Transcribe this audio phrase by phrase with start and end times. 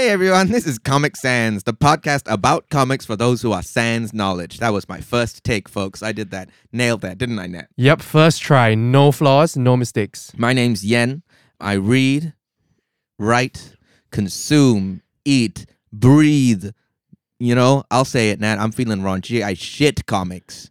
[0.00, 4.14] Hey everyone, this is Comic Sans, the podcast about comics for those who are sans
[4.14, 4.58] knowledge.
[4.58, 6.02] That was my first take, folks.
[6.02, 6.48] I did that.
[6.72, 7.66] Nailed that, didn't I, Nat?
[7.76, 8.74] Yep, first try.
[8.74, 10.32] No flaws, no mistakes.
[10.38, 11.22] My name's Yan.
[11.60, 12.32] I read,
[13.18, 13.76] write,
[14.10, 16.70] consume, eat, breathe.
[17.38, 18.58] You know, I'll say it, Nat.
[18.58, 19.44] I'm feeling raunchy.
[19.44, 20.70] I shit comics.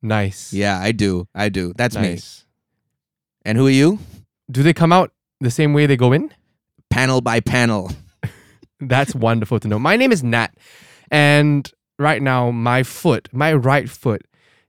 [0.00, 0.54] Nice.
[0.54, 1.28] Yeah, I do.
[1.34, 1.74] I do.
[1.76, 2.18] That's me.
[3.44, 3.98] And who are you?
[4.50, 6.32] Do they come out the same way they go in?
[6.88, 7.92] Panel by panel.
[8.80, 9.78] That's wonderful to know.
[9.78, 10.54] My name is Nat,
[11.10, 14.22] and right now my foot, my right foot,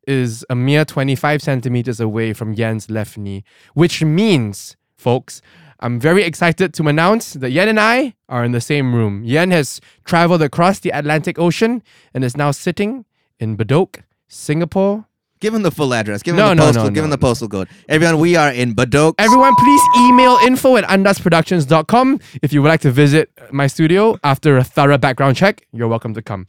[0.08, 5.42] is a mere 25 centimeters away from Yan's left knee, which means, folks,
[5.80, 9.24] I'm very excited to announce that Yan and I are in the same room.
[9.24, 11.82] Yan has traveled across the Atlantic Ocean
[12.14, 13.06] and is now sitting
[13.40, 15.06] in Bedok, Singapore.
[15.42, 16.22] Give him the full address.
[16.24, 16.84] Give him No, the no, postal.
[16.86, 17.68] no, Give him the postal code.
[17.90, 19.16] Everyone, we are in Bedok.
[19.18, 24.58] Everyone, please email info at andasproductions.com if you would like to visit my studio after
[24.58, 25.66] a thorough background check.
[25.74, 26.46] You're welcome to come.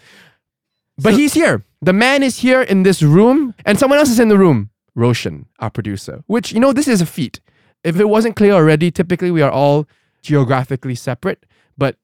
[0.98, 1.64] But So- he's here.
[1.80, 4.70] The man is here in this room, and someone else is in the room.
[4.94, 6.22] Roshan, our producer.
[6.26, 7.40] Which, you know, this is a feat.
[7.82, 9.88] If it wasn't clear already, typically we are all
[10.22, 11.44] geographically separate,
[11.78, 11.96] but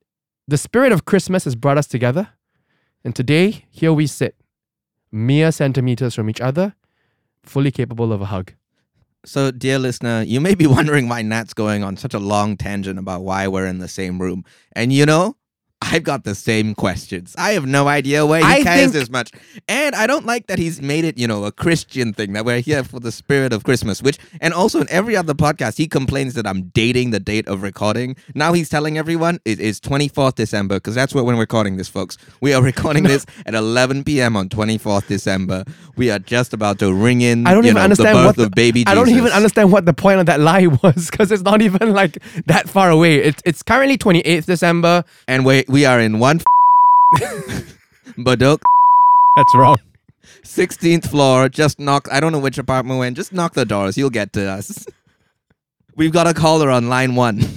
[0.48, 2.30] the spirit of Christmas has brought us together.
[3.04, 4.34] And today, here we sit,
[5.12, 6.74] mere centimeters from each other,
[7.48, 8.52] fully capable of a hug.
[9.24, 12.98] So, dear listener, you may be wondering why Nat's going on such a long tangent
[12.98, 14.44] about why we're in the same room.
[14.72, 15.36] And you know,
[15.80, 17.34] I've got the same questions.
[17.38, 19.30] I have no idea why he I cares think- this much.
[19.68, 22.60] And I don't like that he's made it, you know, a Christian thing, that we're
[22.60, 26.34] here for the spirit of Christmas, which, and also in every other podcast, he complains
[26.34, 28.16] that I'm dating the date of recording.
[28.34, 31.88] Now he's telling everyone it is 24th December, because that's what when we're recording this,
[31.88, 32.18] folks.
[32.40, 34.36] We are recording this at 11 p.m.
[34.36, 35.64] on 24th December.
[35.96, 38.26] We are just about to ring in I don't you even know, understand the birth
[38.26, 41.08] what the, of baby I don't even understand what the point of that lie was
[41.10, 43.16] because it's not even like that far away.
[43.18, 45.04] It's it's currently 28th December.
[45.28, 46.40] and we we are in one
[48.18, 48.60] Bedok,
[49.36, 49.76] That's wrong.
[50.42, 51.48] 16th floor.
[51.48, 52.08] Just knock.
[52.10, 53.14] I don't know which apartment we're in.
[53.14, 53.96] Just knock the doors.
[53.96, 54.86] You'll get to us.
[55.94, 57.42] We've got a caller on line one.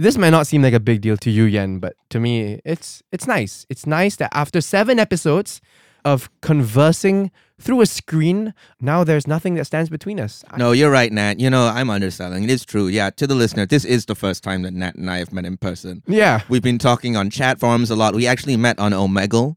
[0.00, 3.02] This might not seem like a big deal to you, Yan, but to me, it's
[3.12, 3.66] it's nice.
[3.68, 5.60] It's nice that after seven episodes
[6.06, 10.44] of conversing through a screen, now there's nothing that stands between us.
[10.50, 11.38] I- No, you're right, Nat.
[11.40, 12.44] You know, I'm underselling.
[12.44, 12.88] It is true.
[12.88, 15.44] Yeah, to the listener, this is the first time that Nat and I have met
[15.44, 16.02] in person.
[16.06, 16.40] Yeah.
[16.48, 18.14] We've been talking on chat forums a lot.
[18.14, 19.56] We actually met on Omegle,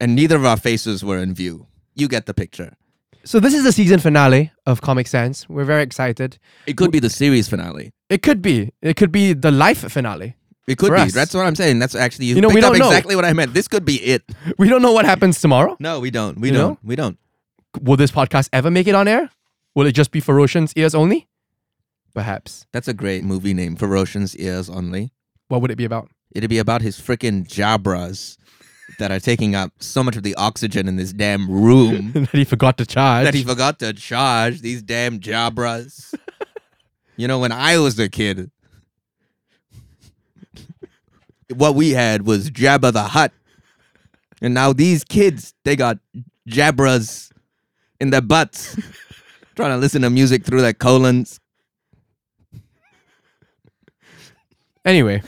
[0.00, 1.66] and neither of our faces were in view.
[1.94, 2.74] You get the picture.
[3.24, 5.46] So this is the season finale of Comic Sans.
[5.48, 6.38] We're very excited.
[6.66, 7.92] It could be the series finale.
[8.08, 8.72] It could be.
[8.80, 10.36] It could be the life finale.
[10.66, 11.02] It could For be.
[11.02, 11.12] us.
[11.12, 11.80] That's what I'm saying.
[11.80, 12.88] That's actually you, You know, we picked up don't know.
[12.88, 13.52] exactly what I meant.
[13.54, 14.22] This could be it.
[14.58, 15.76] We don't know what happens tomorrow.
[15.80, 16.38] No, we don't.
[16.40, 16.68] We You don't.
[16.70, 16.78] know?
[16.82, 17.18] We don't.
[17.80, 19.30] Will this podcast ever make it on air?
[19.74, 21.28] Will it just be for Roshan's ears only?
[22.14, 22.66] Perhaps.
[22.72, 25.12] That's a great movie name Roshan's ears only.
[25.48, 26.10] What would it be about?
[26.32, 28.36] It'd be about his freaking jabras
[28.98, 32.44] that are taking up so much of the oxygen in this damn room that he
[32.44, 33.24] forgot to charge.
[33.24, 36.12] that he forgot to charge these damn jabras.
[37.16, 38.50] you know, when I was a kid,
[41.54, 43.32] what we had was Jabba the Hutt,
[44.42, 45.98] And now these kids, they got
[46.48, 47.29] jabras
[48.00, 48.76] in their butts,
[49.56, 51.38] trying to listen to music through their colons.
[54.84, 55.22] Anyway,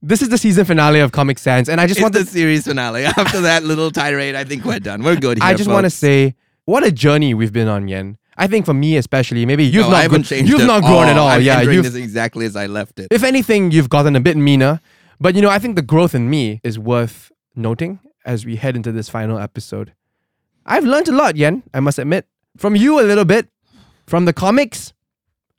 [0.00, 2.66] this is the season finale of Comic Sans, and I just It's want the series
[2.66, 3.04] finale.
[3.16, 5.02] After that little tirade, I think we're done.
[5.02, 5.46] We're good here.
[5.46, 8.16] I just want to say what a journey we've been on, Yan.
[8.38, 11.28] I think for me especially, maybe you've No, not gro- you've not grown at all.
[11.28, 11.84] I'm yeah, you've.
[11.84, 13.08] this exactly as I left it.
[13.10, 14.80] If anything, you've gotten a bit meaner.
[15.20, 18.74] But you know, I think the growth in me is worth noting as we head
[18.74, 19.92] into this final episode.
[20.66, 21.62] I've learned a lot, Yan.
[21.74, 22.26] I must admit,
[22.56, 23.48] From you, a little bit.
[24.06, 24.92] From the comics,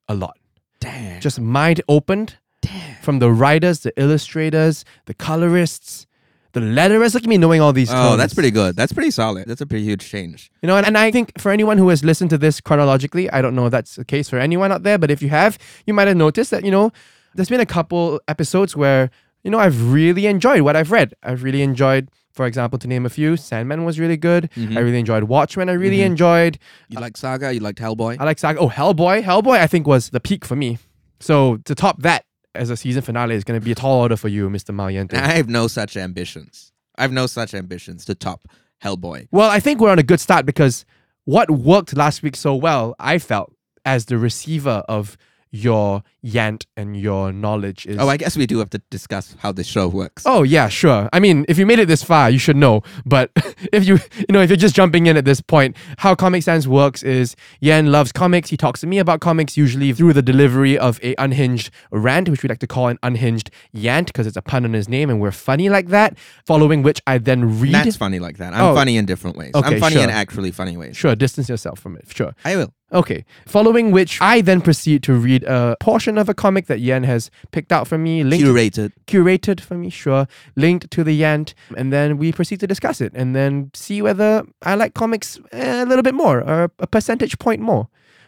[0.07, 0.37] a lot.
[0.79, 1.21] Damn.
[1.21, 2.37] Just mind opened.
[2.61, 2.95] Damn.
[3.01, 6.05] From the writers, the illustrators, the colorists,
[6.51, 7.13] the letterers.
[7.13, 8.17] Look at me knowing all these Oh, terms.
[8.17, 8.75] that's pretty good.
[8.75, 9.47] That's pretty solid.
[9.47, 10.51] That's a pretty huge change.
[10.61, 13.41] You know, and, and I think for anyone who has listened to this chronologically, I
[13.41, 15.57] don't know if that's the case for anyone out there, but if you have,
[15.87, 16.91] you might have noticed that, you know,
[17.33, 19.09] there's been a couple episodes where,
[19.43, 21.13] you know, I've really enjoyed what I've read.
[21.23, 24.49] I've really enjoyed, for example, to name a few, Sandman was really good.
[24.55, 24.77] Mm-hmm.
[24.77, 25.69] I really enjoyed Watchmen.
[25.69, 26.07] I really mm-hmm.
[26.07, 26.59] enjoyed.
[26.89, 27.53] You like Saga?
[27.53, 28.17] You liked Hellboy?
[28.19, 28.59] I like Saga.
[28.59, 29.23] Oh, Hellboy.
[29.23, 30.79] Hellboy, I think, was the peak for me.
[31.19, 32.25] So to top that
[32.55, 34.73] as a season finale is going to be a tall order for you, Mr.
[34.73, 35.17] Myle Yan Tay.
[35.17, 36.71] I have no such ambitions.
[36.97, 38.41] I have no such ambitions to top
[38.83, 39.27] Hellboy.
[39.31, 40.85] Well, I think we're on a good start because
[41.25, 43.53] what worked last week so well, I felt,
[43.85, 45.17] as the receiver of
[45.53, 47.97] your yant and your knowledge is.
[47.99, 50.23] Oh, I guess we do have to discuss how this show works.
[50.25, 51.07] Oh yeah, sure.
[51.13, 52.81] I mean, if you made it this far, you should know.
[53.05, 53.29] But
[53.71, 56.67] if you, you know, if you're just jumping in at this point, how Comic Sans
[56.67, 58.49] works is Yan loves comics.
[58.49, 62.41] He talks to me about comics usually through the delivery of a unhinged rant, which
[62.41, 65.21] we like to call an unhinged yant because it's a pun on his name, and
[65.21, 66.17] we're funny like that.
[66.47, 67.75] Following which I then read.
[67.75, 68.53] That's funny like that.
[68.53, 68.73] I'm Oh.
[68.75, 69.51] funny in different ways.
[69.53, 70.11] Okay, I'm funny in sure.
[70.11, 70.97] actually funny ways.
[70.97, 72.05] Sure, distance yourself from it.
[72.11, 72.33] Sure.
[72.43, 72.73] I will.
[72.93, 73.25] Okay.
[73.47, 77.31] Following which, I then proceed to read a portion of a comic that Yan has
[77.51, 78.91] picked out for me, linked, Curated.
[79.07, 83.11] curated for me, sure, linked to the Yant, and then we proceed to discuss it
[83.15, 87.39] and then see whether I like comics eh, a little bit more or a percentage
[87.39, 87.87] point more.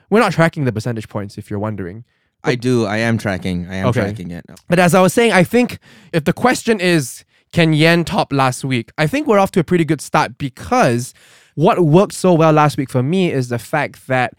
[0.10, 2.04] We're not tracking the percentage points if you're wondering.
[2.44, 2.86] I do.
[2.86, 3.68] I am tracking.
[3.70, 4.02] I am Okay.
[4.02, 4.46] tracking it.
[4.70, 5.80] But as I was saying, I think
[6.14, 7.24] if the question is,
[7.54, 8.92] can Yan top last week?
[9.00, 11.14] I think we're off to a pretty good start because
[11.56, 14.34] what worked so well last week for me is the fact that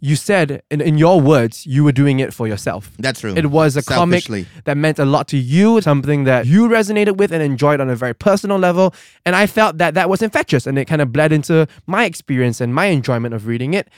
[0.00, 2.90] you said, in, in your words, you were doing it for yourself.
[2.98, 3.34] That's true.
[3.36, 4.24] It was a comic
[4.64, 7.96] that meant a lot to you, something that you resonated with and enjoyed on a
[7.96, 8.94] very personal level.
[9.24, 12.60] And I felt that that was infectious and it kind of bled into my experience
[12.60, 13.88] and my enjoyment of reading it.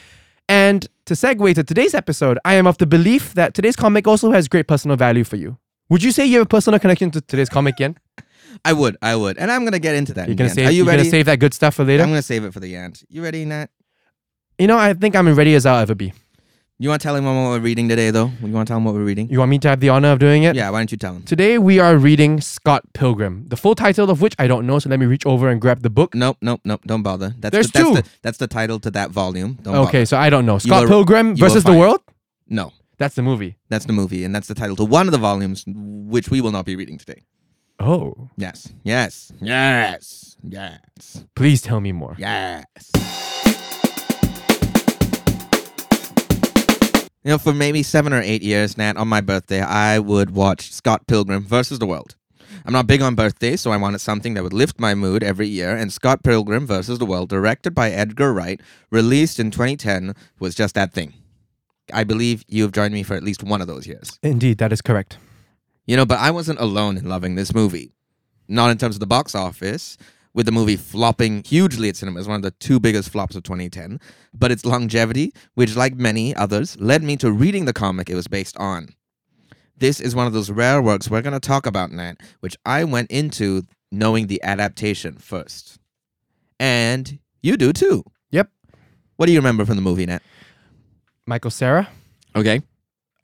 [0.48, 4.32] And to segue to today's episode, I am of the belief that today's comic also
[4.32, 5.58] has great personal value for you.
[5.90, 7.96] Would you say you have a personal connection to today's comic, Yan?
[8.64, 8.96] I would.
[9.00, 9.38] I would.
[9.38, 10.28] And I'm gonna get into that.
[10.28, 10.66] You're gonna save.
[10.66, 11.02] Are you you're ready?
[11.02, 12.02] gonna save that good stuff for later.
[12.02, 13.02] I'm gonna save it for the end.
[13.08, 13.70] You ready, Nat?
[14.60, 16.12] You know, I think I'm as ready as I'll ever be.
[16.78, 18.30] You want to tell him what we're reading today, though?
[18.42, 19.28] You want to tell him what we're reading?
[19.28, 20.56] You want me to have the honor of doing it?
[20.56, 20.70] Yeah.
[20.70, 21.22] Why don't you tell him?
[21.24, 24.78] Today we are reading Scott Pilgrim, the full title of which I don't know.
[24.78, 26.14] So let me reach over and grab the book.
[26.14, 26.38] Nope.
[26.40, 26.62] Nope.
[26.64, 26.80] Nope.
[26.86, 27.34] Don't bother.
[27.38, 27.94] That's There's the, that's two.
[27.96, 29.58] The, that's the title to that volume.
[29.62, 30.06] Don't Okay, bother.
[30.06, 30.56] so I don't know.
[30.58, 32.00] Scott are- Pilgrim versus the world.
[32.48, 32.72] No.
[32.96, 33.56] That's the movie.
[33.70, 36.52] That's the movie, and that's the title to one of the volumes, which we will
[36.52, 37.22] not be reading today.
[37.78, 38.72] Oh, Yes.
[38.84, 39.32] Yes.
[39.40, 40.36] Yes.
[40.46, 41.24] Yes.
[41.34, 42.14] please tell me more.
[42.18, 42.64] Yes.
[47.22, 50.72] You know, for maybe seven or eight years, Nat, on my birthday, I would watch
[50.72, 52.16] Scott Pilgrim versus the World.
[52.64, 55.46] I'm not big on birthdays, so I wanted something that would lift my mood every
[55.46, 58.58] year, and Scott Pilgrim versus the World, directed by Edgar Wright,
[58.90, 61.12] released in 2010, was just that thing.
[61.92, 64.18] I believe you have joined me for at least one of those years.
[64.22, 65.18] Indeed, that is correct.
[65.86, 67.92] You know, but I wasn't alone in loving this movie.
[68.48, 69.98] Not in terms of the box office,
[70.34, 74.00] with the movie flopping hugely at cinemas, one of the two biggest flops of 2010,
[74.32, 78.28] but its longevity, which, like many others, led me to reading the comic it was
[78.28, 78.88] based on.
[79.76, 82.84] This is one of those rare works we're going to talk about, Nat, which I
[82.84, 85.78] went into knowing the adaptation first.
[86.60, 88.04] And you do too.
[88.30, 88.50] Yep.
[89.16, 90.22] What do you remember from the movie, Nat?
[91.26, 91.88] Michael Cera.
[92.36, 92.60] Okay.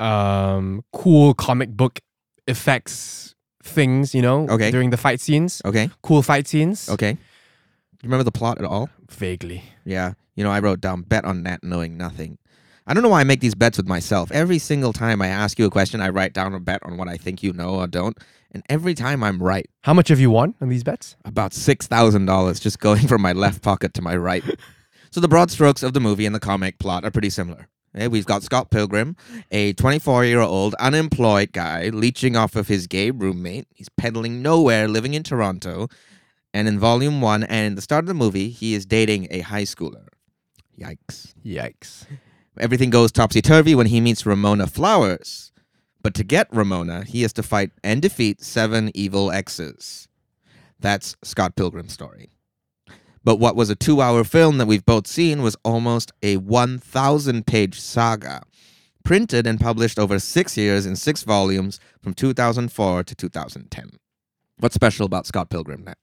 [0.01, 2.01] Um, cool comic book
[2.47, 3.35] effects
[3.67, 4.71] things, you know, Okay.
[4.71, 5.61] during the fight scenes.
[5.65, 5.91] Okay.
[6.03, 6.89] Cool fight scenes.
[6.89, 7.13] Okay.
[7.13, 7.19] Do
[8.03, 8.89] you remember the plot at all?
[9.11, 9.63] Vaguely.
[9.85, 10.13] Yeah.
[10.35, 12.39] You know, I wrote down bet on that knowing nothing.
[12.87, 14.31] I don't know why I make these bets with myself.
[14.31, 17.09] Every single time I ask you a question, I write down a bet on what
[17.09, 18.17] I think you know or don't.
[18.53, 19.69] And every time I'm right.
[19.83, 21.17] How much have you won on these bets?
[21.25, 24.45] About $6,000 just going from my left pocket to my right.
[25.13, 27.69] So the broad strokes of the movie and the comic plot are pretty similar.
[27.97, 29.17] We've got Scott Pilgrim,
[29.51, 33.67] a 24 year old unemployed guy leeching off of his gay roommate.
[33.75, 35.89] He's peddling nowhere, living in Toronto.
[36.53, 39.41] And in volume one and in the start of the movie, he is dating a
[39.41, 40.07] high schooler.
[40.79, 41.35] Yikes.
[41.45, 42.07] Yikes.
[42.59, 45.53] Everything goes topsy turvy when he meets Ramona Flowers.
[46.03, 50.09] But to get Ramona, he has to fight and defeat seven evil exes.
[50.79, 52.31] That's Scott Pilgrim's story.
[53.27, 57.45] But what was a two hour film that we've both seen was almost a 1,000
[57.45, 58.43] page saga,
[59.03, 63.91] printed and published over six years in six volumes from 2004 to 2010.
[64.61, 65.99] What's special about Scott Pilgrim, Nat?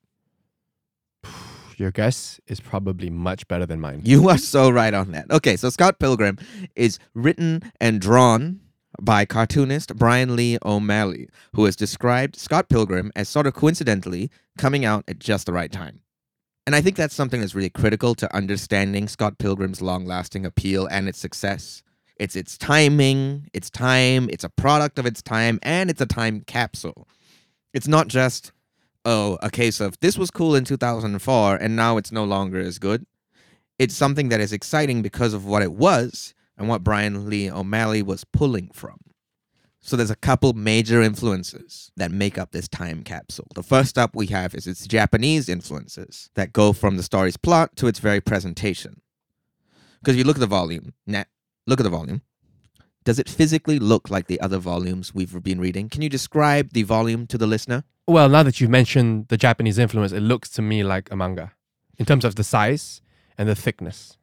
[1.78, 4.02] Your guess is probably much better than mine.
[4.04, 5.32] You are so right on that.
[5.32, 6.38] Okay, so Scott Pilgrim
[6.76, 8.60] is written and drawn
[9.02, 14.84] by cartoonist Bryan Lee O'Malley, who has described Scott Pilgrim as sort of coincidentally coming
[14.84, 16.02] out at just the right time.
[16.66, 20.88] And I think that's something that's really critical to understanding Scott Pilgrim's long lasting appeal
[20.88, 21.84] and its success.
[22.18, 26.42] It's its timing, its time, it's a product of its time, and it's a time
[26.42, 27.08] capsule.
[27.74, 28.52] It's not just,
[29.04, 32.80] oh, a case of this was cool in 2004 and now it's no longer as
[32.80, 33.06] good.
[33.80, 38.04] It's something that is exciting because of what it was and what Bryan Lee O'Malley
[38.04, 39.00] was pulling from.
[39.86, 43.48] So there's a couple major influences that make up this time capsule.
[43.54, 47.76] The first up we have is its Japanese influences that go from the story's plot
[47.76, 49.02] to its very presentation.
[50.00, 51.28] Because if you look at the volume, Nat,
[51.68, 52.22] look at the volume.
[53.04, 55.90] Does it physically look like the other volumes we've been reading?
[55.90, 57.84] Can you describe the volume to the listener?
[58.08, 61.52] Well, now that you've mentioned the Japanese influence, it looks to me like a manga
[61.98, 63.02] in terms of the size
[63.38, 64.18] and the thickness.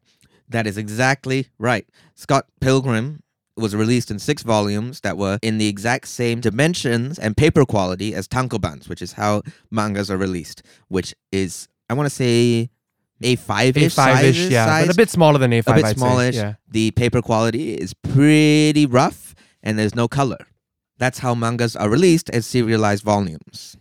[0.48, 1.86] That is exactly right.
[2.14, 3.22] Scott Pilgrim
[3.56, 8.14] was released in six volumes that were in the exact same dimensions and paper quality
[8.14, 12.70] as tankobons, which is how mangas are released, which is, I want to say,
[13.22, 13.94] A5 ish.
[13.94, 15.60] A5 ish, yeah, but a bit smaller than A5.
[15.60, 16.36] a bit I'd say, smallish.
[16.36, 16.54] Yeah.
[16.68, 20.46] The paper quality is pretty rough and there's no color.
[20.98, 23.76] That's how mangas are released as serialized volumes.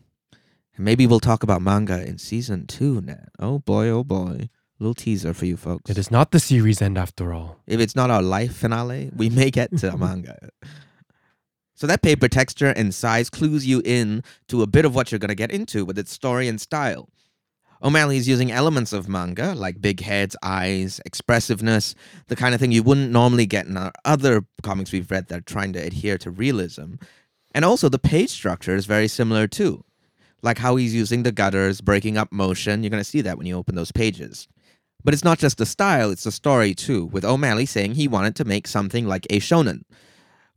[0.75, 3.29] And maybe we'll talk about manga in season two, Nat.
[3.39, 4.49] Oh boy, oh boy.
[4.79, 5.91] Little teaser for you folks.
[5.91, 7.57] It is not the series end after all.
[7.67, 10.49] If it's not our life finale, we may get to a manga.
[11.75, 15.19] So that paper texture and size clues you in to a bit of what you're
[15.19, 17.09] going to get into with its story and style.
[17.81, 21.93] O'Malley is using elements of manga like big heads, eyes, expressiveness,
[22.27, 25.37] the kind of thing you wouldn't normally get in our other comics we've read that
[25.39, 26.95] are trying to adhere to realism.
[27.53, 29.83] And also the page structure is very similar too.
[30.41, 32.81] Like how he's using the gutters, breaking up motion.
[32.81, 34.47] You're going to see that when you open those pages.
[35.03, 38.35] But it's not just the style, it's the story too, with O'Malley saying he wanted
[38.35, 39.83] to make something like a shonen,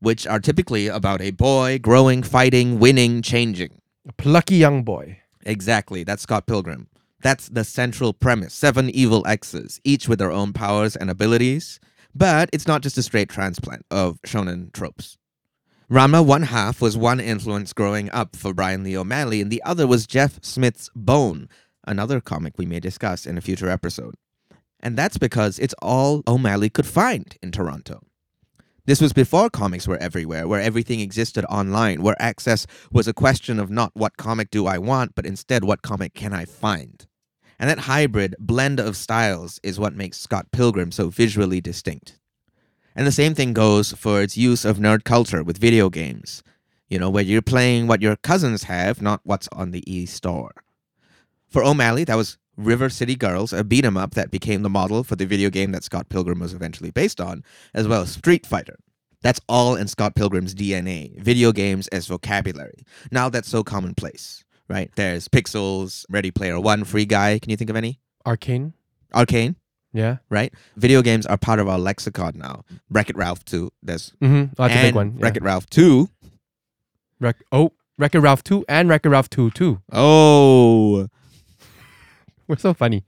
[0.00, 3.80] which are typically about a boy growing, fighting, winning, changing.
[4.08, 5.20] A plucky young boy.
[5.44, 6.88] Exactly, that's Scott Pilgrim.
[7.22, 8.52] That's the central premise.
[8.52, 11.78] Seven evil exes, each with their own powers and abilities.
[12.14, 15.18] But it's not just a straight transplant of shonen tropes.
[15.90, 19.86] Ranma One Half was one influence growing up for Bryan Lee O'Malley, and the other
[19.86, 21.48] was Jeff Smith's Bone,
[21.86, 24.14] another comic we may discuss in a future episode.
[24.82, 28.02] And that's because it's all O'Malley could find in Toronto.
[28.84, 33.60] This was before comics were everywhere, where everything existed online, where access was a question
[33.60, 37.06] of not what comic do I want, but instead what comic can I find.
[37.60, 42.18] And that hybrid blend of styles is what makes Scott Pilgrim so visually distinct.
[42.96, 46.42] And the same thing goes for its use of nerd culture with video games.
[46.88, 50.52] You know, where you're playing what your cousins have, not what's on the e store.
[51.48, 55.04] For O'Malley, that was River City Girls, a beat 'em up that became the model
[55.04, 57.42] for the video game that Scott Pilgrim was eventually based on,
[57.74, 58.76] as well as Street Fighter.
[59.22, 62.84] That's all in Scott Pilgrim's DNA, video games as vocabulary.
[63.10, 64.90] Now that's so commonplace, right?
[64.96, 67.38] There's Pixels, Ready Player One, Free Guy.
[67.38, 68.00] Can you think of any?
[68.26, 68.72] Arcane.
[69.14, 69.56] Arcane,
[69.92, 70.16] Yeah.
[70.30, 70.52] right?
[70.76, 72.64] Video games are part of our lexicon now.
[72.90, 73.70] Wreck It Ralph 2.
[73.82, 74.54] There's Mm-hmm.
[74.58, 75.14] Oh, that's a big one.
[75.16, 75.24] Yeah.
[75.24, 76.08] Wreck It Ralph 2.
[77.20, 79.80] Wreck- oh, Wreck-It Ralph 2 and Wreck-It Ralph 2 too.
[79.92, 81.06] Oh.
[82.56, 83.04] We're so funny.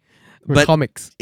[0.46, 1.10] We're But- comics.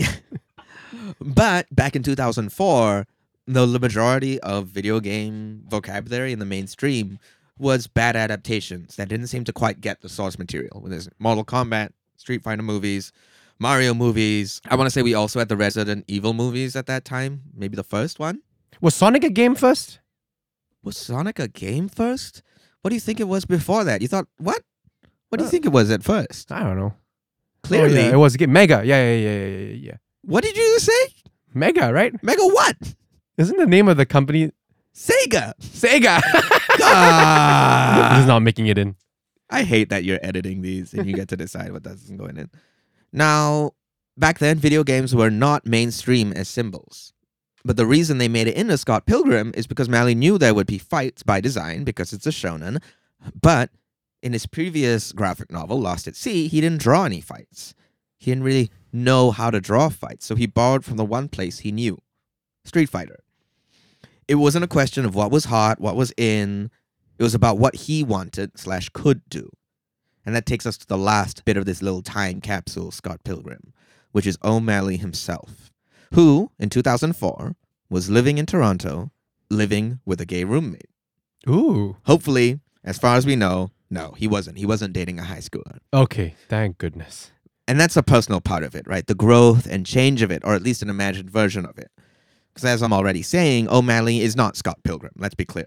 [1.21, 3.07] But back in 2004,
[3.47, 7.19] the majority of video game vocabulary in the mainstream
[7.59, 10.81] was bad adaptations that didn't seem to quite get the source material.
[10.81, 13.13] When there's Mortal Kombat, Street Fighter movies,
[13.59, 14.61] Mario movies.
[14.69, 17.43] I want to say we also had the Resident Evil movies at that time.
[17.55, 18.41] Maybe the first one.
[18.81, 20.01] Was Sonic a game first?
[20.83, 22.43] Was Sonic a game first?
[22.81, 24.03] What do you think it was before that?
[24.03, 24.63] You thought what?
[25.29, 26.51] What do you Uh, think it was at first?
[26.53, 26.95] I don't know.
[27.63, 28.47] Clearly, Oh, yeah, it was a.
[28.47, 28.83] Mega.
[28.85, 29.97] Yeah, yeah, yeah, yeah, yeah, yeah.
[30.23, 31.09] what did you say?
[31.55, 32.13] Mega, right?
[32.23, 32.77] Mega what?
[33.39, 34.51] Isn't the name of the company
[34.95, 35.55] Sega.
[35.61, 36.21] Sega?
[36.85, 38.09] Ah.
[38.13, 38.97] this is not making it in.
[39.49, 42.51] I hate that you're editing these and you get to decide what doesn't go in.
[43.13, 43.73] Now,
[44.17, 47.13] back then, video games were not mainstream as symbols.
[47.65, 50.67] But the reason they made it into Scott Pilgrim is because Malley knew there would
[50.67, 52.83] be fights by design because it's a shonen.
[53.41, 53.71] But
[54.23, 57.75] in his previous graphic novel, Lost at Sea, he didn't draw any fights.
[58.19, 61.61] He didn't really know how to draw fights, so he borrowed from the one place
[61.61, 61.99] he knew
[62.65, 63.19] Street Fighter.
[64.29, 66.71] It wasn't a question of what was hot, what was in,
[67.19, 69.51] it was about what he wanted slash could do.
[70.25, 73.73] And that takes us to the last bit of this little time capsule, Scott Pilgrim,
[74.13, 75.73] which is O'Malley himself,
[76.15, 77.57] who, in 2004,
[77.91, 79.11] was living in Toronto,
[79.51, 80.89] living with a gay roommate.
[81.49, 81.97] Ooh.
[82.05, 84.57] Hopefully, as far as we know, no, he wasn't.
[84.57, 85.79] He wasn't dating a high schooler.
[85.93, 86.35] Okay.
[86.49, 87.31] Thank goodness.
[87.69, 89.07] And that's a personal part of it, right?
[89.07, 91.91] The growth and change of it, or at least an imagined version of it.
[92.53, 95.67] Because as I'm already saying, O'Malley is not Scott Pilgrim, let's be clear.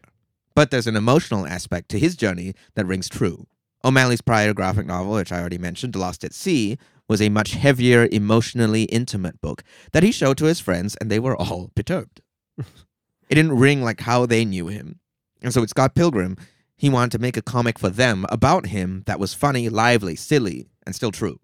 [0.56, 3.46] But there's an emotional aspect to his journey that rings true.
[3.84, 8.10] O'Malley's prior graphic novel, which I already mentioned, Lost at Sea, was a much heavier,
[8.12, 12.22] emotionally intimate book that he showed to his friends, and they were all perturbed.
[12.58, 15.00] it didn't ring like how they knew him.
[15.44, 16.38] And so with Scott Pilgrim,
[16.78, 20.68] he wanted to make a comic for them about him that was funny, lively, silly,
[20.86, 21.40] and still true.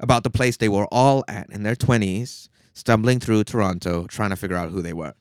[0.00, 4.36] About the place they were all at in their 20s, stumbling through Toronto, trying to
[4.36, 5.14] figure out who they were.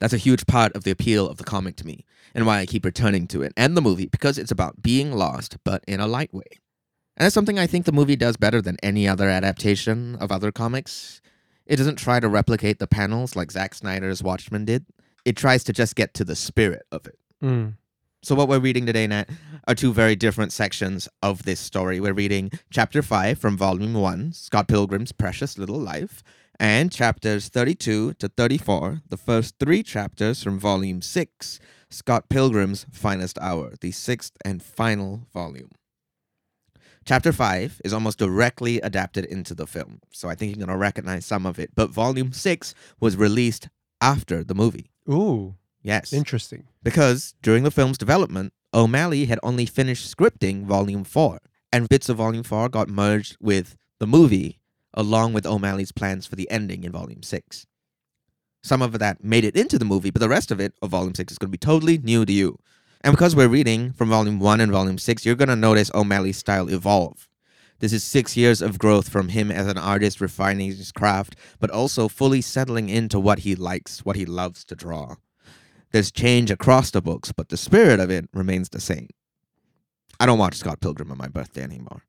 [0.00, 2.04] That's a huge part of the appeal of the comic to me,
[2.34, 5.56] and why I keep returning to it and the movie, because it's about being lost,
[5.64, 6.46] but in a light way.
[7.16, 10.52] And that's something I think the movie does better than any other adaptation of other
[10.52, 11.20] comics.
[11.66, 14.86] It doesn't try to replicate the panels like Zack Snyder's Watchmen did.
[15.24, 17.18] It tries to just get to the spirit of it.
[17.42, 17.74] Mm.
[18.20, 19.30] So what we're reading today, Nat,
[19.68, 22.00] are two very different sections of this story.
[22.00, 26.24] We're reading chapter five from volume one, Scott Pilgrim's Precious Little Life,
[26.58, 31.60] and chapters 32 to 34, the first three chapters from volume six,
[31.90, 35.70] Scott Pilgrim's Finest Hour, the sixth and final volume.
[37.04, 40.80] Chapter 5 is almost directly adapted into the film, so I think you're going to
[40.80, 41.70] recognize some of it.
[41.76, 43.68] But Volume 6 was released
[44.00, 44.90] after the movie.
[45.08, 45.54] Ooh,
[45.88, 46.12] Yes.
[46.12, 46.64] interesting.
[46.82, 51.38] Because during the film's development, O'Malley had only finished scripting Volume 4,
[51.72, 54.60] and bits of Volume 4 got merged with the movie,
[54.92, 57.66] along with O'Malley's plans for the ending in Volume 6.
[58.62, 61.14] Some of that made it into the movie, but the rest of it, of Volume
[61.14, 62.58] 6, is going to be totally new to you.
[63.00, 66.36] And because we're reading from Volume 1 and Volume 6, you're going to notice O'Malley's
[66.36, 67.28] style evolve.
[67.78, 71.70] This is six years of growth from him as an artist refining his craft, but
[71.70, 75.14] also fully settling into what he likes, what he loves to draw.
[75.90, 79.08] There's change across the books, but the spirit of it remains the same.
[80.20, 82.02] I don't watch Scott Pilgrim on my birthday anymore.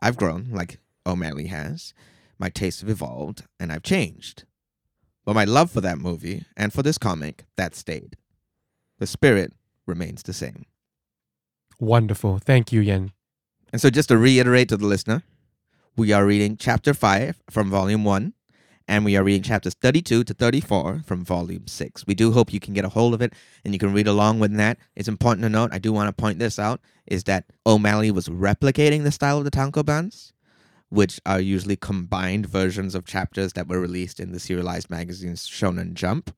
[0.00, 1.92] I've grown, like O'Malley has.
[2.38, 4.44] My tastes have evolved, and I've changed.
[5.24, 8.16] But my love for that movie and for this comic, that stayed.
[8.98, 9.52] The spirit
[9.86, 10.64] remains the same.
[11.78, 12.38] Wonderful.
[12.38, 13.12] Thank you, Yan.
[13.72, 15.22] And so, just to reiterate to the listener,
[15.96, 18.32] we are reading chapter 5 from volume 1,
[18.90, 22.06] and we are reading chapters 32 to 34 from volume 6.
[22.08, 23.32] We do hope you can get a hold of it
[23.64, 24.78] and you can read along with that.
[24.96, 28.28] It's important to note, I do want to point this out, is that O'Malley was
[28.28, 30.32] replicating the style of the tankobons,
[30.88, 35.94] which are usually combined versions of chapters that were released in the serialized magazines Shonen
[35.94, 36.34] Jump.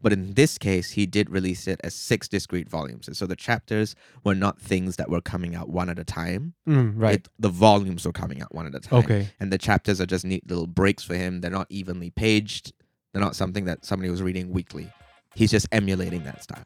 [0.00, 3.08] But in this case, he did release it as six discrete volumes.
[3.08, 6.54] And so the chapters were not things that were coming out one at a time.
[6.68, 7.16] Mm, right.
[7.16, 9.00] It- the volumes were coming out one at a time.
[9.00, 9.28] Okay.
[9.40, 11.40] And the chapters are just neat little breaks for him.
[11.40, 12.72] They're not evenly paged.
[13.12, 14.92] They're not something that somebody was reading weekly.
[15.34, 16.64] He's just emulating that style.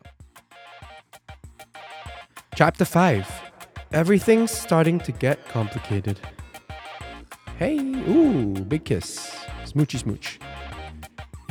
[2.54, 3.30] Chapter 5
[3.92, 6.18] Everything's starting to get complicated.
[7.58, 9.30] Hey, ooh, big kiss.
[9.64, 10.38] Smoochy smooch.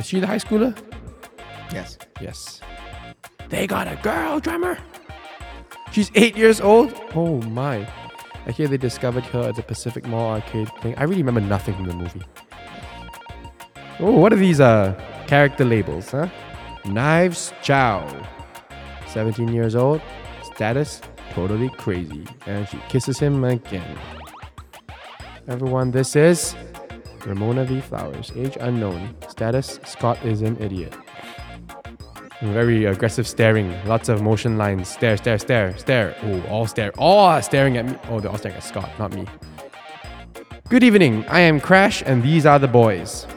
[0.00, 0.76] Is she the high schooler?
[1.72, 1.98] Yes.
[2.20, 2.60] Yes.
[3.48, 4.78] They got a girl drummer.
[5.90, 6.94] She's eight years old.
[7.14, 7.88] Oh my.
[8.46, 10.94] I hear they discovered her at the Pacific Mall arcade thing.
[10.96, 12.22] I really remember nothing from the movie.
[14.00, 14.94] Oh, what are these uh
[15.26, 16.28] character labels, huh?
[16.84, 18.06] Knives Chow.
[19.06, 20.00] 17 years old.
[20.42, 22.26] Status totally crazy.
[22.46, 23.98] And she kisses him again.
[25.48, 26.54] Everyone, this is
[27.26, 27.80] Ramona V.
[27.80, 28.32] Flowers.
[28.34, 29.14] Age unknown.
[29.28, 30.94] Status Scott is an idiot.
[32.42, 33.72] Very aggressive staring.
[33.86, 34.88] Lots of motion lines.
[34.88, 36.16] Stare, stare, stare, stare.
[36.24, 36.90] Oh, all stare.
[36.98, 37.96] All are staring at me.
[38.08, 39.26] Oh, they're all staring at Scott, not me.
[40.68, 41.24] Good evening.
[41.28, 43.28] I am Crash, and these are the boys.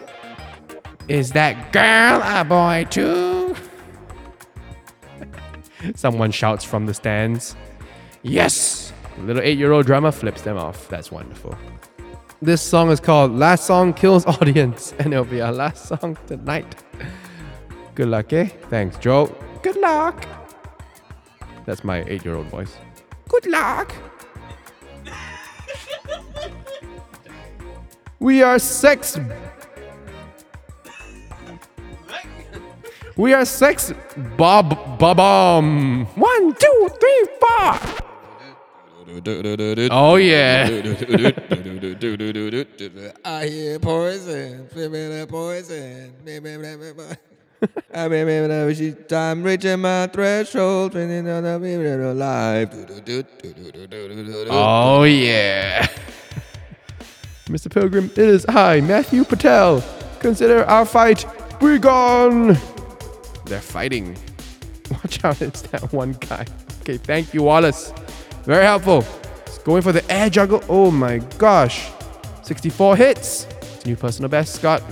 [1.08, 3.56] Is that girl a boy too?
[5.96, 7.56] Someone shouts from the stands.
[8.24, 8.92] Yes!
[9.18, 10.88] The little eight year old drummer flips them off.
[10.88, 11.56] That's wonderful.
[12.42, 16.84] This song is called Last Song Kills Audience, and it'll be our last song tonight.
[17.96, 18.48] Good luck, eh?
[18.70, 19.34] Thanks, Joe.
[19.64, 20.28] Good luck.
[21.66, 22.76] That's my eight year old voice.
[23.30, 23.96] Good luck.
[28.20, 29.18] we are sex.
[33.16, 33.94] We are sex
[34.36, 36.06] bob bobom.
[36.18, 37.80] One, two, three, four.
[39.92, 40.68] Oh yeah.
[43.24, 44.68] I hear poison,
[45.30, 46.14] poison.
[47.94, 52.70] I remember she time reaching my threshold, training on the mirror of life.
[54.50, 55.88] Oh yeah.
[57.46, 57.72] Mr.
[57.72, 59.84] Pilgrim, it is I, Matthew Patel.
[60.20, 61.26] Consider our fight
[61.60, 62.58] begone.
[63.46, 64.18] They're fighting.
[64.90, 66.46] Watch out, it's that one guy.
[66.82, 67.94] Okay, thank you, Wallace.
[68.44, 69.06] Very helpful.
[69.46, 70.64] It's going for the air juggle.
[70.70, 71.90] Oh my gosh.
[72.44, 73.46] 64 hits.
[73.62, 74.84] It's new personal best, Scott.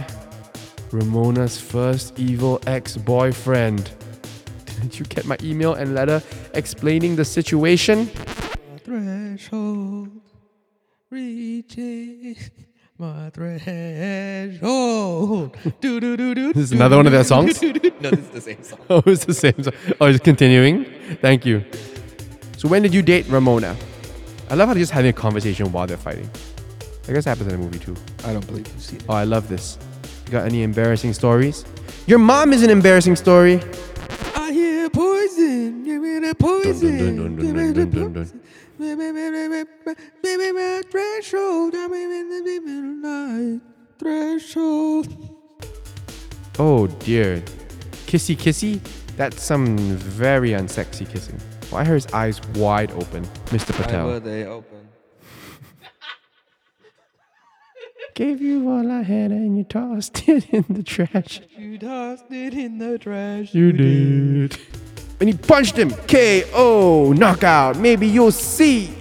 [0.94, 3.90] Ramona's first evil ex boyfriend.
[4.66, 6.22] Didn't you get my email and letter
[6.54, 8.06] explaining the situation?
[8.84, 10.10] Threshold,
[11.10, 12.36] reaching
[13.00, 14.62] my threshold.
[15.82, 17.60] do, do, do, do, This is another one of their songs?
[17.62, 18.80] no, this is the same song.
[18.90, 19.74] Oh, it's the same song.
[20.00, 20.86] Oh, it's continuing.
[21.22, 21.66] Thank you.
[22.58, 23.76] So when did you date Ramona?
[24.50, 26.30] I love how they're just having a conversation while they're fighting.
[27.08, 27.96] I guess that happens in the movie too.
[28.26, 29.06] I don't believe you see it.
[29.10, 29.80] Oh, I love this.
[30.26, 31.66] You got any embarrassing stories?
[32.08, 33.62] Your mom is an embarrassing story.
[34.36, 35.84] I hear poison.
[35.84, 36.98] Give me the poison.
[36.98, 38.42] dun, dun, Give me the poison.
[40.22, 41.76] Baby, my threshold.
[41.76, 43.62] I'm in the midnight
[44.00, 45.08] threshold.
[46.60, 47.42] Oh dear.
[48.08, 48.80] Kissy kissy?
[49.16, 51.40] That's some very unsexy kissing.
[51.70, 53.72] Why are his eyes wide open, Mr.
[53.72, 54.06] Why Patel?
[54.08, 54.73] were they open?
[58.16, 61.42] Gave you all I had and you tossed it in the trash.
[61.58, 63.56] You tossed it in the trash.
[63.56, 64.56] You did.
[65.20, 65.90] And he punched him.
[66.08, 67.14] KO.
[67.14, 67.78] Knockout.
[67.78, 68.96] Maybe you'll see.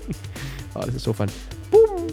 [0.76, 1.30] oh, this is so fun.
[1.70, 2.10] Boom.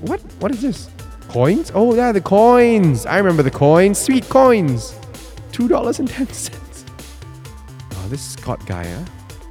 [0.00, 0.22] What?
[0.40, 0.88] What is this?
[1.28, 1.70] Coins?
[1.74, 3.04] Oh, yeah, the coins.
[3.04, 3.98] I remember the coins.
[3.98, 4.94] Sweet coins.
[5.52, 6.84] $2.10.
[7.92, 9.04] Oh, this Scott guy, huh?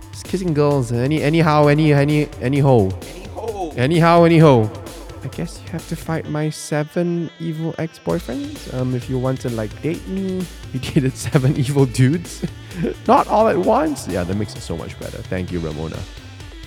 [0.09, 0.91] He's kissing girls.
[0.91, 2.89] Any, anyhow, any, any, any ho.
[3.75, 4.82] Anyhow, anyhow.
[5.23, 8.73] I guess you have to fight my seven evil ex-boyfriends.
[8.73, 12.45] Um, if you want to like date me, you dated seven evil dudes,
[13.07, 14.05] not all at once.
[14.07, 15.17] Yeah, that makes it so much better.
[15.19, 15.97] Thank you, Ramona.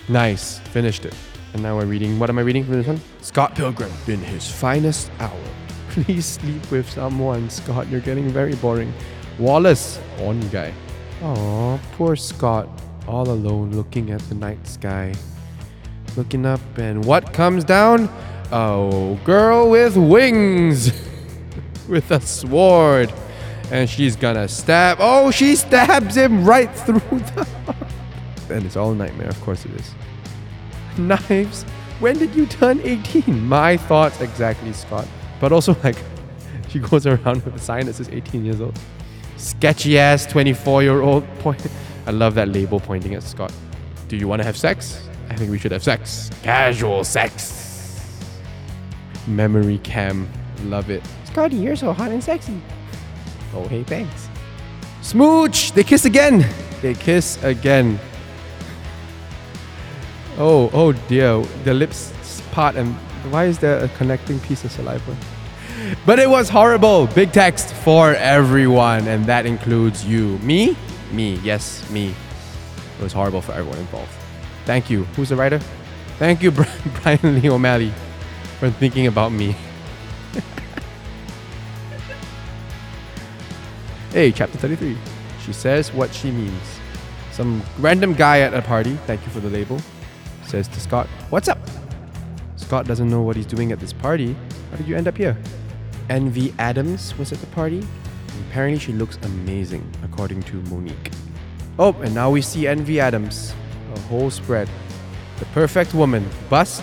[0.08, 1.14] Nice, finished it.
[1.52, 2.18] And now we're reading.
[2.18, 3.00] What am I reading from this one?
[3.20, 5.42] Scott Pilgrim in his finest hour.
[5.90, 7.88] Please sleep with someone, Scott.
[7.88, 8.92] You're getting very boring.
[9.38, 10.72] Wallace, on guy.
[11.22, 12.68] Aw, poor Scott,
[13.06, 15.12] all alone, looking at the night sky
[16.16, 18.08] looking up, and what comes down?
[18.52, 20.92] Oh, girl with wings,
[21.88, 23.12] with a sword,
[23.72, 24.98] and she's gonna stab.
[25.00, 27.46] Oh, she stabs him right through the.
[28.50, 29.28] and it's all a nightmare.
[29.28, 29.94] Of course it is.
[30.98, 31.64] Knives.
[31.98, 33.46] When did you turn 18?
[33.48, 35.08] My thoughts exactly, Scott.
[35.40, 35.96] But also like,
[36.68, 38.78] she goes around with a sign that says 18 years old.
[39.38, 41.66] Sketchy ass 24 year old point.
[42.06, 43.52] I love that label pointing at Scott.
[44.08, 45.08] Do you want to have sex?
[45.28, 46.30] I think we should have sex.
[46.42, 47.65] Casual sex.
[49.26, 50.28] Memory cam.
[50.64, 51.02] Love it.
[51.24, 52.60] Scotty, you're so hot and sexy.
[53.54, 54.28] Oh, hey, thanks.
[55.02, 55.72] Smooch!
[55.72, 56.46] They kiss again.
[56.82, 57.98] They kiss again.
[60.38, 61.42] Oh, oh dear.
[61.64, 62.12] The lips
[62.52, 62.94] part and
[63.30, 65.16] why is there a connecting piece of saliva?
[66.04, 67.06] But it was horrible.
[67.08, 70.38] Big text for everyone, and that includes you.
[70.38, 70.76] Me?
[71.12, 71.34] Me.
[71.42, 72.14] Yes, me.
[72.98, 74.10] It was horrible for everyone involved.
[74.64, 75.04] Thank you.
[75.16, 75.60] Who's the writer?
[76.18, 76.50] Thank you,
[77.02, 77.92] Bryan Lee O'Malley,
[78.58, 79.54] for thinking about me.
[84.12, 84.96] hey, chapter 33.
[85.44, 86.62] She says what she means.
[87.32, 89.80] Some random guy at a party, thank you for the label,
[90.44, 91.58] says to Scott, What's up?
[92.56, 94.34] Scott doesn't know what he's doing at this party.
[94.70, 95.36] How did you end up here?
[96.08, 97.78] Envy Adams was at the party.
[97.78, 101.10] and Apparently, she looks amazing, according to Monique.
[101.78, 103.54] Oh, and now we see Envy Adams.
[103.94, 104.68] A whole spread.
[105.38, 106.26] The perfect woman.
[106.48, 106.82] Bust,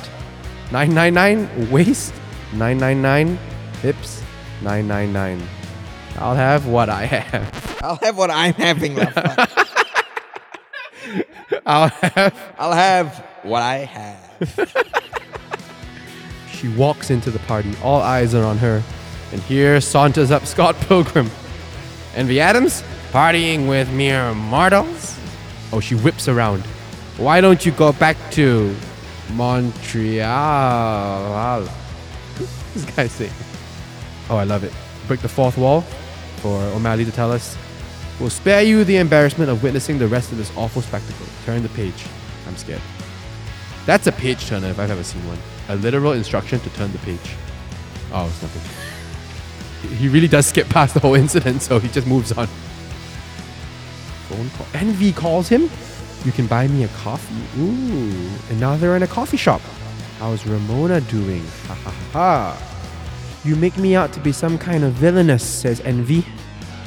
[0.74, 1.70] 999.
[1.72, 2.14] Waist,
[2.54, 3.38] 999.
[3.82, 4.24] Hips,
[4.64, 5.48] 999.
[6.18, 7.80] I'll have what I have.
[7.84, 8.96] I'll have what I'm having.
[8.96, 9.48] Rafa.
[11.66, 12.54] I'll have.
[12.58, 14.80] I'll have what I have.
[16.64, 17.74] She walks into the party.
[17.84, 18.82] All eyes are on her.
[19.34, 21.30] And here saunters up Scott Pilgrim.
[22.16, 25.20] Envy Adams, partying with mere mortals.
[25.74, 26.62] Oh, she whips around.
[27.18, 28.74] Why don't you go back to
[29.36, 30.34] Montreal?
[32.74, 33.32] this guy saying.
[34.30, 34.74] Oh, I love it.
[35.08, 35.82] Break the fourth wall
[36.38, 37.58] for O'Malley to tell us.
[38.20, 41.26] We'll spare you the embarrassment of witnessing the rest of this awful spectacle.
[41.46, 42.06] Turn the page.
[42.48, 42.82] I'm scared.
[43.86, 45.40] That's a page turner if I've ever seen one.
[45.70, 47.36] A literal instruction to turn the page.
[48.12, 48.62] Oh, it's nothing.
[49.98, 52.48] He really does skip past the whole incident, so he just moves on.
[54.30, 54.68] Phone call.
[54.74, 55.70] Envy calls him.
[56.26, 57.60] You can buy me a coffee.
[57.60, 58.30] Ooh.
[58.50, 59.62] And now they're in a coffee shop.
[60.20, 61.44] How's Ramona doing?
[61.68, 62.70] Ha ha ha.
[63.44, 66.26] You make me out to be some kind of villainous, says Envy.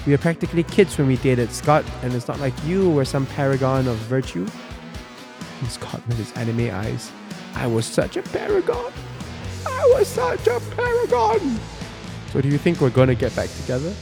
[0.06, 3.26] We were practically kids when we dated Scott, and it's not like you were some
[3.26, 4.46] paragon of virtue.
[5.60, 7.10] And Scott with his anime eyes.
[7.54, 8.92] I was such a paragon.
[9.66, 11.58] I was such a paragon.
[12.32, 13.92] So do you think we're gonna get back together?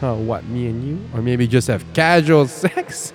[0.00, 1.00] Huh, what, me and you?
[1.14, 3.12] Or maybe just have casual sex?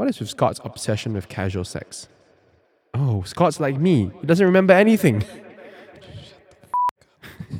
[0.00, 2.08] What is with Scott's obsession with casual sex?
[2.94, 4.10] Oh, Scott's like me.
[4.22, 5.22] He doesn't remember anything.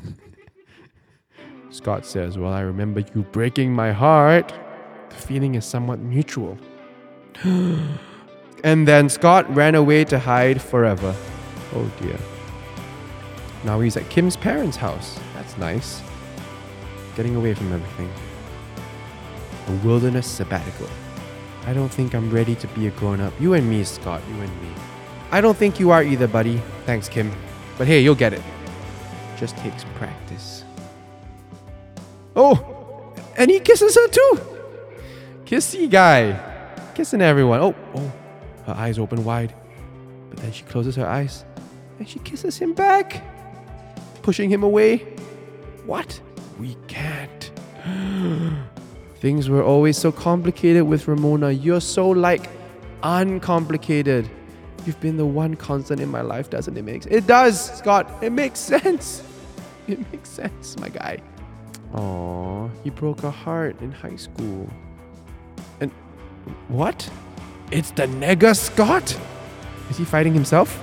[1.71, 4.55] Scott says, Well, I remember you breaking my heart.
[5.11, 6.57] The feeling is somewhat mutual.
[7.45, 11.15] and then Scott ran away to hide forever.
[11.75, 12.17] Oh dear.
[13.65, 15.21] Now he's at Kim's parents' house.
[15.35, 16.01] That's nice.
[17.17, 18.11] Getting away from everything.
[19.67, 20.89] A wilderness sabbatical.
[21.67, 23.33] I don't think I'm ready to be a grown up.
[23.39, 24.23] You and me, Scott.
[24.29, 24.69] You and me.
[25.31, 26.61] I don't think you are either, buddy.
[26.87, 27.31] Thanks, Kim.
[27.77, 28.43] But hey, you'll get it.
[29.37, 30.65] Just takes practice.
[32.35, 34.41] Oh, and he kisses her too.
[35.45, 36.39] Kissy guy.
[36.95, 37.61] Kissing everyone.
[37.61, 38.13] Oh, oh.
[38.67, 39.55] Her eyes open wide.
[40.31, 41.45] But then she closes her eyes
[41.99, 43.23] and she kisses him back,
[44.23, 44.99] pushing him away.
[45.85, 46.21] What?
[46.59, 47.51] We can't.
[49.21, 51.51] Things were always so complicated with Ramona.
[51.51, 52.49] You're so like
[53.03, 54.31] uncomplicated.
[54.87, 56.83] You've been the one constant in my life, doesn't it?
[56.83, 58.11] Makes it does, Scott.
[58.23, 59.23] It makes sense.
[59.89, 61.19] It makes sense, my guy.
[61.95, 64.69] Aw, he broke a heart in high school.
[65.81, 65.91] And
[66.69, 67.11] what?
[67.73, 69.19] It's the Nega Scott?
[69.89, 70.81] Is he fighting himself?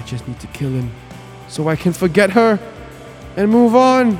[0.00, 0.90] I just need to kill him
[1.48, 2.58] so I can forget her
[3.36, 4.18] and move on.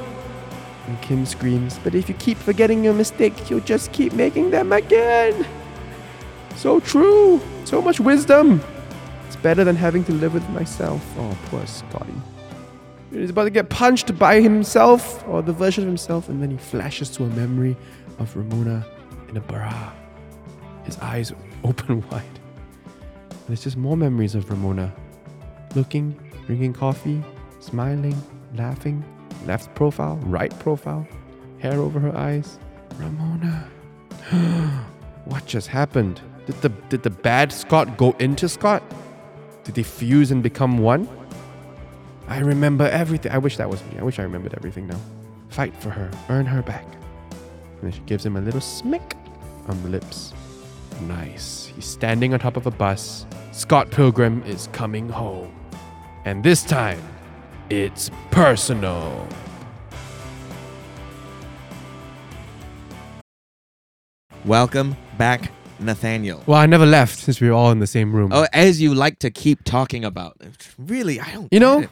[0.86, 4.72] And Kim screams, But if you keep forgetting your mistakes, you'll just keep making them
[4.72, 5.46] again.
[6.56, 7.40] So true.
[7.64, 8.60] So much wisdom.
[9.26, 11.02] It's better than having to live with myself.
[11.18, 12.14] Oh, poor Scotty.
[13.10, 16.56] He's about to get punched by himself or the version of himself, and then he
[16.56, 17.76] flashes to a memory
[18.18, 18.84] of Ramona
[19.28, 19.92] in a bra.
[20.84, 21.32] His eyes
[21.64, 22.22] open wide.
[23.46, 24.92] And it's just more memories of Ramona.
[25.74, 27.22] Looking, drinking coffee,
[27.60, 28.20] smiling,
[28.54, 29.04] laughing,
[29.46, 31.06] left profile, right profile,
[31.58, 32.58] hair over her eyes.
[32.98, 33.68] Ramona.
[35.24, 36.20] what just happened?
[36.46, 38.82] Did the did the bad Scott go into Scott?
[39.64, 41.08] Did they fuse and become one?
[42.28, 43.32] I remember everything.
[43.32, 43.98] I wish that was me.
[43.98, 45.00] I wish I remembered everything now.
[45.48, 46.84] Fight for her, earn her back.
[46.84, 49.14] And then she gives him a little smick
[49.68, 50.32] on the lips.
[51.02, 51.70] Nice.
[51.74, 53.26] He's standing on top of a bus.
[53.52, 55.52] Scott Pilgrim is coming home.
[56.24, 57.02] And this time,
[57.70, 59.26] it's personal.
[64.44, 65.50] Welcome back,
[65.80, 66.42] Nathaniel.
[66.46, 68.30] Well, I never left since we were all in the same room.
[68.32, 70.36] Oh, as you like to keep talking about.
[70.76, 71.48] Really, I don't.
[71.50, 71.90] You know, it.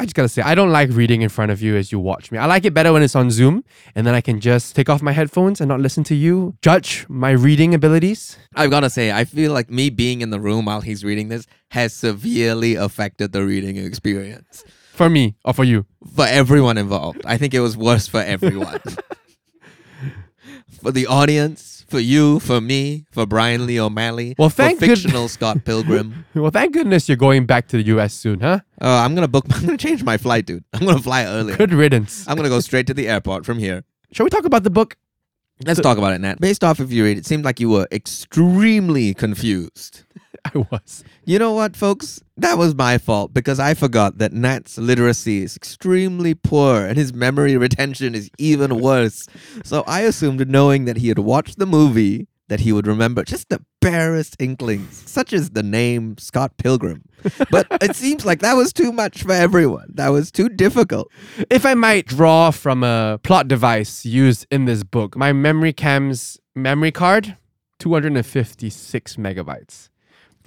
[0.00, 2.30] I just gotta say, I don't like reading in front of you as you watch
[2.30, 2.38] me.
[2.38, 3.64] I like it better when it's on Zoom
[3.96, 7.04] and then I can just take off my headphones and not listen to you judge
[7.08, 8.38] my reading abilities.
[8.54, 11.30] I've got to say, I feel like me being in the room while he's reading
[11.30, 15.84] this has severely affected the reading experience For me or for you.
[16.14, 17.22] for everyone involved.
[17.26, 18.78] I think it was worse for everyone.
[20.80, 24.90] for the audience, for you, for me, for Bryan Lee O'Malley, Well, for thank good-
[24.90, 26.24] fictional Scott Pilgrim.
[26.34, 28.60] Well, thank goodness you're going back to the US soon, huh?
[28.80, 29.46] Oh, I'm gonna book.
[29.52, 30.64] I'm gonna change my flight, dude.
[30.74, 31.56] I'm gonna fly early.
[31.56, 32.26] Good riddance.
[32.28, 33.84] I'm gonna go straight to the airport from here.
[34.12, 34.96] Shall we talk about the book?
[35.64, 36.40] Let's talk about it, Nat.
[36.40, 40.04] Based off of your read, it seemed like you were extremely confused.
[40.54, 41.04] I was.
[41.24, 42.22] You know what, folks?
[42.36, 47.12] That was my fault because I forgot that Nat's literacy is extremely poor and his
[47.12, 49.26] memory retention is even worse.
[49.64, 53.50] So I assumed, knowing that he had watched the movie, that he would remember just
[53.50, 57.02] the barest inklings, such as the name Scott Pilgrim.
[57.50, 59.92] But it seems like that was too much for everyone.
[59.94, 61.10] That was too difficult.
[61.50, 66.38] If I might draw from a plot device used in this book, my memory cam's
[66.54, 67.36] memory card,
[67.78, 69.90] 256 megabytes.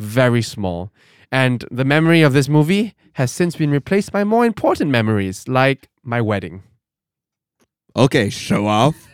[0.02, 0.92] Very small.
[1.32, 5.90] And the memory of this movie has since been replaced by more important memories, like
[6.04, 6.64] my wedding.
[7.96, 9.08] Okay, show off.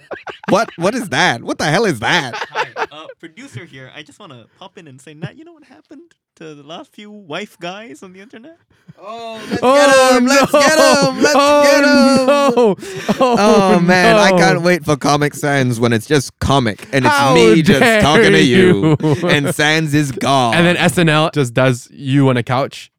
[0.49, 0.69] what?
[0.77, 1.43] What is that?
[1.43, 2.35] What the hell is that?
[2.51, 3.91] Hi, uh, producer here.
[3.93, 6.63] I just want to pop in and say, Nat, you know what happened to the
[6.63, 8.57] last few wife guys on the internet?
[8.99, 10.25] Oh, let's get oh, him!
[10.25, 11.21] Let's get him!
[11.23, 12.27] Let's oh, get him!
[12.27, 12.75] No.
[13.19, 17.15] Oh, Oh, man, I can't wait for Comic Sans when it's just comic and it's
[17.15, 19.27] How me just dare talking to you, you.
[19.27, 20.53] and Sans is gone.
[20.53, 22.91] And then SNL just does you on a couch.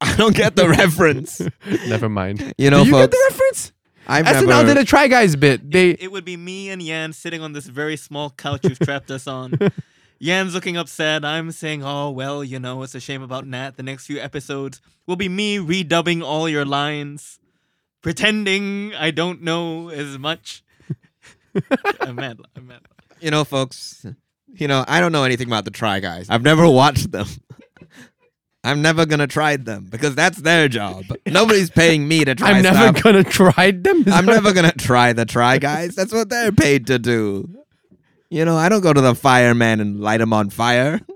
[0.00, 1.40] I don't get the reference.
[1.88, 2.54] Never mind.
[2.56, 3.72] You know, Do you get the reference?
[4.06, 4.68] I've SNL never.
[4.74, 5.70] did a Try Guys bit.
[5.70, 9.10] They It would be me and Yan sitting on this very small couch you've trapped
[9.10, 9.58] us on.
[10.18, 11.24] Yan's looking upset.
[11.24, 13.76] I'm saying, oh, well, you know, it's a shame about Nat.
[13.76, 17.38] The next few episodes will be me redubbing all your lines,
[18.02, 20.62] pretending I don't know as much.
[22.00, 22.38] I'm mad.
[22.56, 22.80] I'm mad.
[23.20, 24.06] you know, folks.
[24.54, 26.30] You know, I don't know anything about the Try Guys.
[26.30, 27.26] I've never watched them.
[28.64, 31.04] I'm never gonna try them because that's their job.
[31.26, 33.02] Nobody's paying me to try I'm never stuff.
[33.02, 34.02] gonna try them.
[34.04, 35.94] Is I'm never gonna try the Try Guys.
[35.94, 37.48] That's what they're paid to do.
[38.28, 41.00] You know, I don't go to the fireman and light him on fire.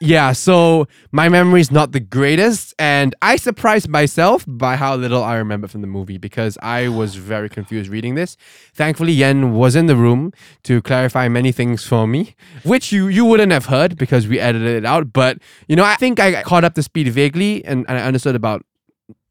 [0.00, 5.24] Yeah, so my memory is not the greatest, and I surprised myself by how little
[5.24, 8.36] I remember from the movie because I was very confused reading this.
[8.74, 10.32] Thankfully, Yan was in the room
[10.64, 14.76] to clarify many things for me, which you you wouldn't have heard because we edited
[14.76, 15.12] it out.
[15.12, 18.36] But you know, I think I caught up to speed vaguely, and, and I understood
[18.36, 18.64] about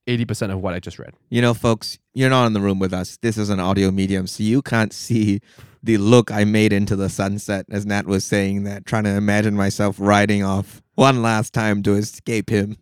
[0.06, 1.13] eighty percent of what I just read.
[1.30, 3.18] You know, folks, you're not in the room with us.
[3.22, 5.40] This is an audio medium, so you can't see
[5.88, 9.56] the look I made into the sunset as Nat was saying that, trying to imagine
[9.56, 12.78] myself riding off one last time to escape him.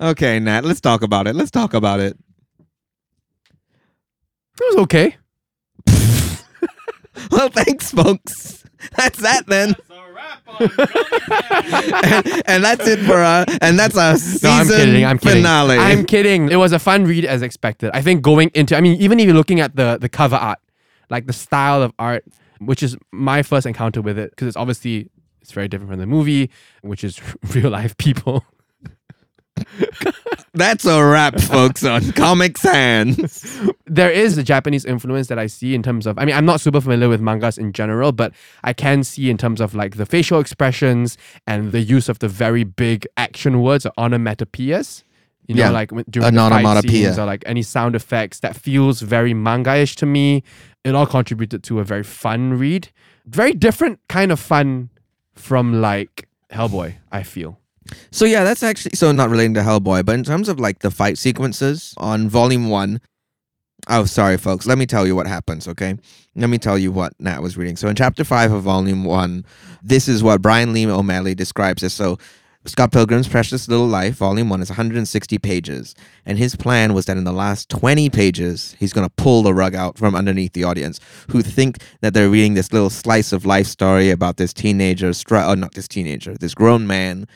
[0.00, 1.34] Okay, Nat, let's talk about it.
[1.34, 2.16] Let's talk about it.
[4.60, 5.16] It was okay.
[7.30, 8.64] Well, thanks, folks.
[8.96, 9.74] That's that then.
[10.60, 15.04] and, and that's it for uh and that's our season No, I'm kidding.
[15.06, 15.36] I'm kidding.
[15.38, 15.78] finale.
[15.78, 16.50] I'm kidding.
[16.50, 17.90] It was a fun read as expected.
[17.94, 20.58] I think going into, I mean, even if you're looking at the the cover art,
[21.10, 22.24] like the style of art,
[22.58, 26.06] which is my first encounter with it, because it's obviously it's very different from the
[26.06, 26.50] movie,
[26.82, 27.20] which is
[27.54, 28.44] real life people.
[30.54, 33.60] That's a wrap, folks, on Comic Sans.
[33.86, 36.60] There is a Japanese influence that I see in terms of, I mean, I'm not
[36.60, 38.32] super familiar with mangas in general, but
[38.64, 42.28] I can see in terms of like the facial expressions and the use of the
[42.28, 45.04] very big action words or onomatopoeias.
[45.46, 48.56] You know, Yeah, like during an the fight scenes or like any sound effects that
[48.56, 50.42] feels very manga-ish to me.
[50.84, 52.90] It all contributed to a very fun read.
[53.26, 54.90] Very different kind of fun
[55.34, 57.58] from like Hellboy, I feel.
[58.10, 60.90] So yeah, that's actually so not relating to Hellboy, but in terms of like the
[60.90, 63.00] fight sequences on volume one.
[63.86, 64.66] Oh, sorry, folks.
[64.66, 65.98] Let me tell you what happens, okay?
[66.34, 67.76] Let me tell you what Nat was reading.
[67.76, 69.44] So in chapter five of volume one,
[69.82, 72.18] this is what Bryan Lee O'Malley describes as so
[72.66, 75.94] Scott Pilgrim's Precious Little Life, volume one, is 160 pages.
[76.24, 79.52] And his plan was that in the last 20 pages, he's going to pull the
[79.52, 80.98] rug out from underneath the audience
[81.28, 85.36] who think that they're reading this little slice of life story about this teenager, str-
[85.36, 87.26] oh, not this teenager, this grown man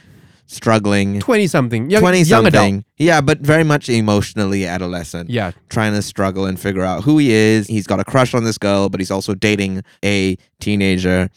[0.46, 1.20] struggling.
[1.20, 1.90] 20 something.
[1.90, 2.62] Young, 20 young adult.
[2.62, 2.84] something.
[2.96, 5.28] Yeah, but very much emotionally adolescent.
[5.28, 5.52] Yeah.
[5.68, 7.66] Trying to struggle and figure out who he is.
[7.66, 11.28] He's got a crush on this girl, but he's also dating a teenager.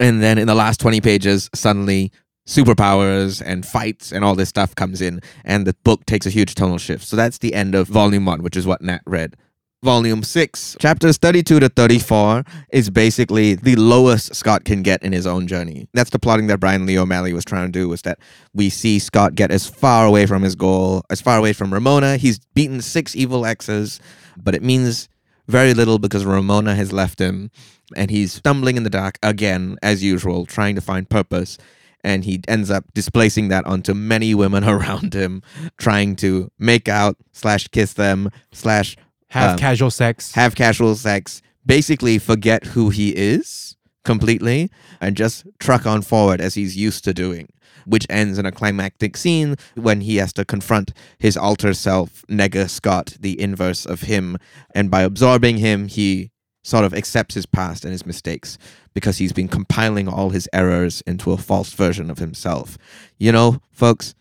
[0.00, 2.10] And then in the last 20 pages, suddenly
[2.46, 6.54] superpowers and fights and all this stuff comes in, and the book takes a huge
[6.54, 7.06] tonal shift.
[7.06, 9.36] So that's the end of volume one, which is what Nat read.
[9.82, 15.26] Volume 6, chapters 32 to 34, is basically the lowest Scott can get in his
[15.26, 15.86] own journey.
[15.92, 18.18] That's the plotting that Bryan Lee O'Malley was trying to do, was that
[18.54, 22.16] we see Scott get as far away from his goal, as far away from Ramona.
[22.16, 24.00] He's beaten six evil exes,
[24.38, 25.10] but it means
[25.48, 27.50] very little because Ramona has left him,
[27.94, 31.58] and he's stumbling in the dark again, as usual, trying to find purpose.
[32.04, 35.42] And he ends up displacing that onto many women around him,
[35.78, 38.96] trying to make out slash kiss them slash
[39.30, 40.32] Have Um, casual sex.
[40.34, 46.54] have casual sex, basically forget who he is completely, and just truck on forward as
[46.54, 47.48] he's used to doing.
[47.86, 52.68] Which ends in a climactic scene when he has to confront his alter self, Nega
[52.70, 54.38] Scott, the inverse of him.
[54.74, 56.30] And by absorbing him, he
[56.62, 58.56] sort of accepts his past and his mistakes
[58.94, 62.78] because he's been compiling all his errors into a false version of himself.
[63.18, 64.14] You know, folks,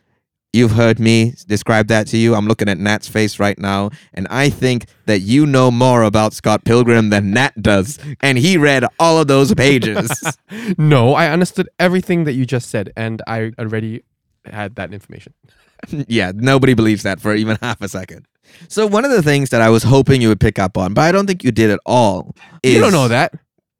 [0.56, 2.36] You've heard me describe that to you.
[2.36, 6.34] I'm looking at Nat's face right now, and I think that you know more about
[6.34, 7.98] Scott Pilgrim than Nat does.
[8.22, 10.12] And he read all of those pages.
[10.78, 14.04] No, I understood everything that you just said, and I already
[14.46, 15.34] had that information.
[16.08, 18.28] yeah, nobody believes that for even half a second.
[18.68, 21.02] So, one of the things that I was hoping you would pick up on, but
[21.02, 22.76] I don't think you did at all, is.
[22.76, 23.34] You don't know that.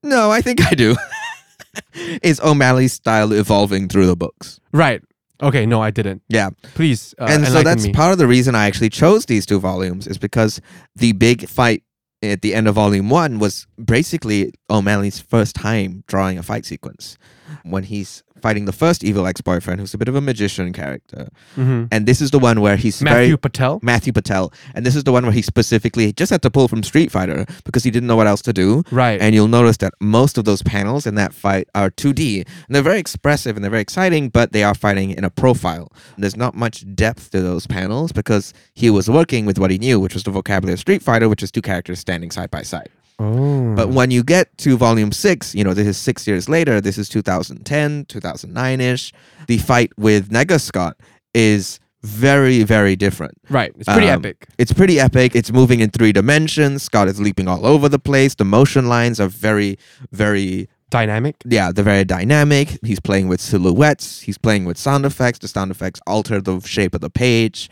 [0.04, 0.96] No, I think I do.
[2.22, 4.60] is O'Malley's style evolving through the books.
[4.72, 5.02] Right.
[5.42, 6.22] Okay, no, I didn't.
[6.30, 6.52] Yeah.
[6.76, 7.94] Please uh, and so that's me.
[7.94, 10.62] part of the reason I actually chose these two volumes is because
[10.96, 11.84] the big fight
[12.22, 17.18] at the end of volume one was basically O'Malley's first time drawing a fight sequence
[17.64, 21.22] when he's fighting the first evil ex-boyfriend who's a bit of a magician character
[21.58, 21.88] Mhm.
[21.94, 23.80] and this is the one where he's Matthew very Patel.
[23.82, 26.84] Matthew Patel and this is the one where he specifically just had to pull from
[26.84, 29.20] Street Fighter because he didn't know what else to do Right.
[29.22, 32.44] and you'll notice that most of those panels in that fight are 2D.
[32.68, 35.88] And they're very expressive and they're very exciting, but they are fighting in a profile.
[36.18, 40.00] There's not much depth to those panels because he was working with what he knew,
[40.00, 42.90] which was the vocabulary of Street Fighter, which is two characters standing side by side.
[43.24, 43.76] Oh.
[43.76, 46.98] But when you get to volume six, you know, this is six years later, this
[46.98, 49.14] is 2010, 2009 ish.
[49.48, 50.98] The fight with Nega Scott
[51.34, 53.34] is very, very different.
[53.50, 53.72] right.
[53.80, 54.46] It's pretty Um, epic.
[54.58, 55.36] It's pretty epic.
[55.36, 56.84] It's moving in three dimensions.
[56.84, 58.36] Scott is leaping all over the place.
[58.36, 59.78] The motion lines are very,
[60.12, 61.36] very Dynamic.
[61.46, 62.78] yeah, they're very dynamic.
[62.84, 64.20] He's playing with silhouettes.
[64.22, 65.40] He's playing with sound effects.
[65.40, 67.70] The sound effects alter the shape of the page.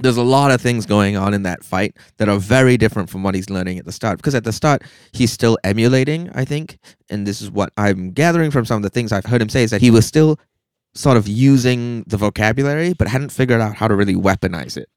[0.00, 3.22] There's a lot of things going on in that fight that are very different from
[3.22, 4.18] what he's learning at the start.
[4.18, 4.82] Because at the start,
[5.12, 6.78] he's still emulating, I think.
[7.10, 9.62] And this is what I'm gathering from some of the things I've heard him say
[9.62, 10.38] is that he was still
[10.94, 14.88] sort of using the vocabulary, but hadn't figured out how to really weaponize it.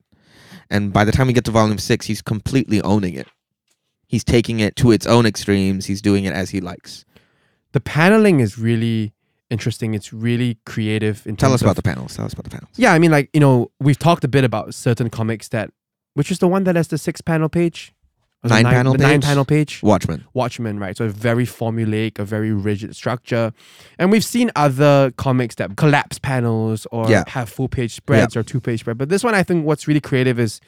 [0.69, 3.27] And by the time we get to volume six, he's completely owning it.
[4.07, 5.85] He's taking it to its own extremes.
[5.85, 7.05] He's doing it as he likes.
[7.73, 9.13] The paneling is really
[9.51, 9.93] interesting.
[9.93, 11.25] It's really creative.
[11.27, 12.15] In Tell us about of- the panels.
[12.15, 12.69] Tell us about the panels.
[12.77, 15.69] Yeah, I mean, like you know, we've talked a bit about certain comics that,
[16.15, 17.93] which is the one that has the six panel page,
[18.43, 19.27] the Nine panel the nine page?
[19.29, 19.83] panel page.
[19.83, 20.25] Watchmen.
[20.33, 20.97] Watchmen, right?
[20.97, 23.53] So a very formulaic, a very rigid structure.
[23.99, 27.23] And we've seen other comics that collapse panels or Yeah.
[27.27, 28.97] have full page spreads or two page spread.
[28.97, 30.59] But this one, I think what's really creative is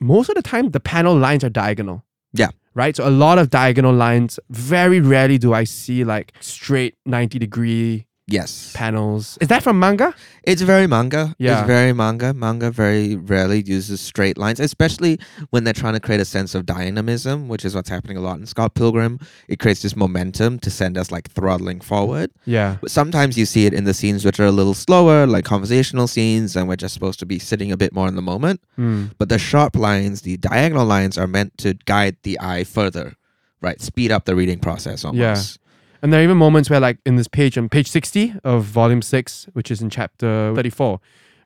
[0.00, 2.04] most of the time the panel lines are diagonal.
[2.32, 2.48] Yeah.
[2.74, 2.96] Right?
[2.96, 4.40] So a lot of diagonal lines.
[4.50, 8.72] Very rarely do I see like straight 90 degree Yes.
[8.74, 9.36] panels.
[9.40, 10.14] Is that from manga?
[10.44, 11.34] It's very manga.
[11.38, 11.58] Yeah.
[11.60, 12.32] It's very manga.
[12.32, 15.18] Manga very rarely uses straight lines, especially
[15.50, 18.38] when they're trying to create a sense of dynamism, which is what's happening a lot
[18.38, 19.18] in Scott Pilgrim.
[19.48, 22.30] It creates this momentum to send us like throttling forward.
[22.46, 22.76] Yeah.
[22.80, 26.06] But sometimes you see it in the scenes which are a little slower, like conversational
[26.06, 28.60] scenes, and we're just supposed to be sitting a bit more in the moment.
[28.76, 29.06] Hmm.
[29.18, 33.16] But the sharp lines, the diagonal lines, are meant to guide the eye further,
[33.60, 33.80] right?
[33.80, 35.58] Speed up the reading process almost.
[36.02, 39.02] And there are even moments where, like in this page, on page 60 of volume
[39.02, 40.98] 6, which is in chapter 34,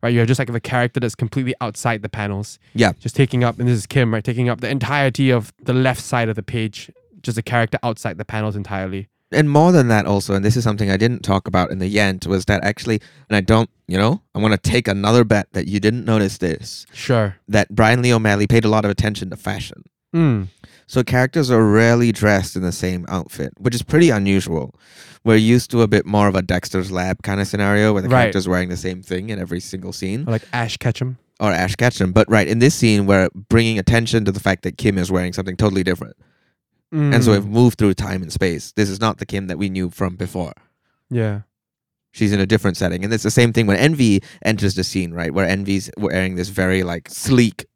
[0.02, 2.92] right, you have just like a character that's completely outside the panels, Yeah.
[3.00, 6.00] just taking up, and this is Kim, right, taking up the entirety of the left
[6.00, 6.90] side of the page,
[7.22, 9.08] just a character outside the panels entirely.
[9.32, 11.88] and more than that also and this is something i didn't talk about in the
[11.92, 15.48] yant was that actually and i don't you know i want to take another bet
[15.54, 17.34] that you didn't notice this Sure.
[17.48, 19.82] that bryan lee o'malley paid a lot of attention to fashion
[20.14, 20.46] Mm.
[20.86, 24.74] So characters are rarely dressed in the same outfit which is pretty unusual
[25.24, 28.08] we're used to a bit more of a dexter's lab kind of scenario where the
[28.08, 28.22] Right.
[28.22, 31.18] character's wearing the same thing in every single scene Or like Ash Ketchum.
[31.40, 34.76] or ash ketchum but right in this scene we're bringing attention to the fact that
[34.78, 36.16] kim is wearing something totally different
[36.92, 37.34] and so Mm.
[37.34, 40.14] we've moved through time and space this is not the kim that we knew from
[40.16, 40.52] before
[41.10, 41.40] Yeah.
[42.12, 43.02] she's in a different setting.
[43.02, 45.34] And it's the same thing when Envy enters the scene, right?
[45.34, 47.66] Where Envy's wearing this very like sleek.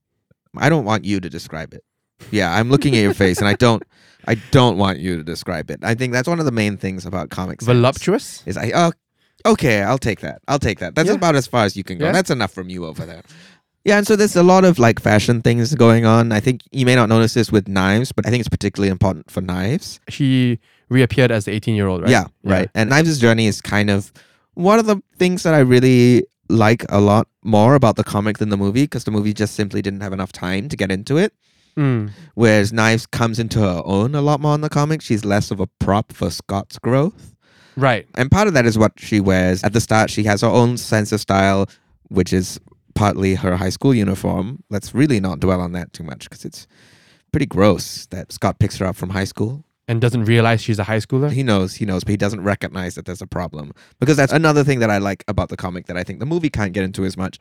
[0.57, 1.83] I don't want you to describe it.
[2.31, 3.83] Yeah, I'm looking at your face, and I don't,
[4.27, 5.81] I don't want you to describe it.
[5.83, 7.65] I think that's one of the main things about comics.
[7.65, 8.43] Voluptuous?
[8.47, 8.93] is I oh,
[9.47, 10.43] okay, I'll take that.
[10.49, 10.95] I'll take that.
[10.95, 11.15] That's Yeah.
[11.15, 12.07] about as far as you can go.
[12.07, 12.13] Yeah.
[12.13, 13.23] That's enough from you over there.
[13.85, 16.33] Yeah, and so there's a lot of like fashion things going on.
[16.33, 19.31] I think you may not notice this with knives, but I think it's particularly important
[19.31, 20.01] for knives.
[20.09, 20.59] She
[20.91, 22.11] reappeared as the 18 year old, right?
[22.11, 22.69] Yeah, right.
[22.75, 24.13] And Knives' journey is kind of
[24.55, 28.49] one of the things that I really like a lot more about the comic than
[28.49, 31.33] the movie because the movie just simply didn't have enough time to get into it.
[31.79, 32.11] Mm.
[32.35, 35.01] Whereas Knives comes into her own a lot more in the comic.
[35.01, 37.37] She's less of a prop for Scott's growth.
[37.77, 38.09] Right.
[38.17, 39.63] And part of that is what she wears.
[39.63, 41.69] At the start, she has her own sense of style,
[42.09, 42.59] which is
[42.97, 44.65] partly her high school uniform.
[44.69, 46.67] Let's really not dwell on that too much because it's
[47.31, 49.65] pretty gross that Scott picks her up from high school.
[49.87, 51.31] And doesn't realize she's a high schooler?
[51.31, 53.73] He knows, he knows, but he doesn't recognize that there's a problem.
[54.01, 56.51] Because that's another thing that I like about the comic that I think the movie
[56.51, 57.39] can't get into as much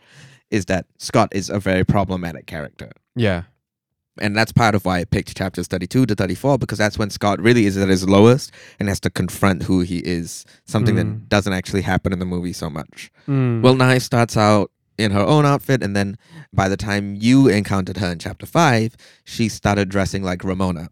[0.51, 2.91] is that Scott is a very problematic character.
[3.15, 3.43] Yeah.
[4.21, 7.39] And that's part of why I picked chapters 32 to 34 because that's when Scott
[7.41, 10.97] really is at his lowest and has to confront who he is, something Mm.
[10.97, 13.11] that doesn't actually happen in the movie so much.
[13.27, 13.61] Mm.
[13.61, 16.17] Well, Knife starts out in her own outfit, and then
[16.51, 18.95] by the time you encountered her in chapter 5,
[19.25, 20.89] she started dressing like Ramona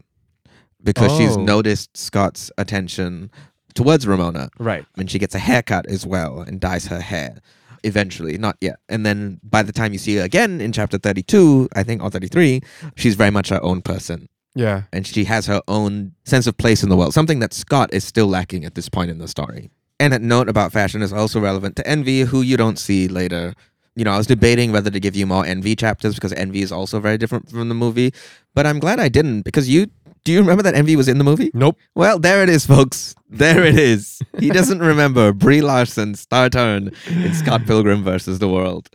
[0.83, 1.43] because she's Oh.
[1.43, 3.31] noticed Scott's attention
[3.73, 4.85] towards Ramona right.
[4.97, 7.39] and she gets a haircut as well and dyes her hair
[7.85, 8.77] eventually not yet.
[8.89, 12.09] And then by the time you see her again in chapter 32 i think or
[12.09, 12.61] 33
[12.95, 14.27] she's very much her own person.
[14.57, 14.83] Yeah.
[14.93, 18.05] and she has her own sense of place in the world something that scott is
[18.05, 19.69] still lacking at this point in the story.
[19.99, 23.53] And a note about fashion is also relevant to envy who you don't see later.
[23.95, 26.71] You know i was debating whether to give you more envy chapters because envy is
[26.71, 28.13] also very different from the movie
[28.53, 29.87] but i'm glad i didn't because you
[30.25, 31.77] do you remember that envy was in the movie Nope.
[31.93, 33.15] well, there it is, folks.
[33.29, 34.21] There it is.
[34.39, 38.89] He doesn't remember Brie Larson's star turn in Scott Pilgrim versus the World.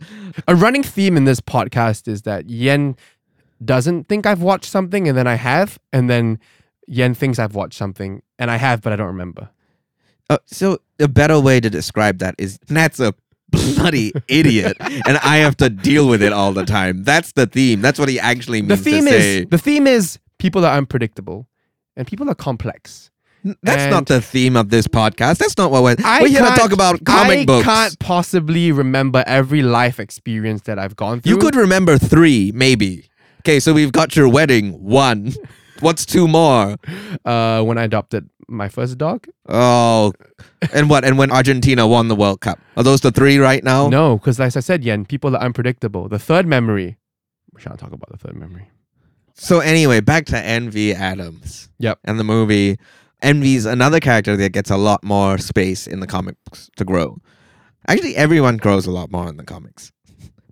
[0.47, 2.95] A running theme in this podcast is that Yan
[3.63, 6.39] doesn't think I've watched something and then I have, and then
[6.87, 9.49] Yan thinks I've watched something and I have, but I don't remember.
[10.29, 13.13] Uh, so a better way to describe that is Nat's a
[13.51, 17.03] bloody idiot, and I have to deal with it all the time.
[17.03, 17.81] That's the theme.
[17.81, 18.81] That's what he actually means.
[18.83, 21.47] The theme is the theme is people are unpredictable
[21.95, 23.11] and people are complex.
[23.43, 25.37] That's and- not the theme of this podcast.
[25.37, 25.95] That's not what we're.
[26.03, 27.67] I we're here to talk about comic I books.
[27.67, 31.31] I can't possibly remember every life experience that I've gone through.
[31.31, 33.09] You could remember three, maybe.
[33.39, 34.73] Okay, so we've got your wedding.
[34.83, 35.33] One.
[35.79, 36.77] What's two more?
[37.25, 39.25] uh, when I adopted my first dog.
[39.49, 40.13] Oh,
[40.71, 41.03] and what?
[41.03, 42.59] And when Argentina won the World Cup?
[42.77, 43.89] Are those the three right now?
[43.89, 46.07] No, because as I said, Yan, people are unpredictable.
[46.07, 46.97] The third memory
[47.51, 48.69] We're Shan't talk about the third memory.
[49.35, 51.69] So anyway, back to Envy Adams.
[51.79, 51.99] Yep.
[52.03, 52.77] And the movie.
[53.21, 57.19] Envy's another character that gets a lot more space in the comics to grow.
[57.87, 59.91] Actually, everyone grows a lot more in the comics.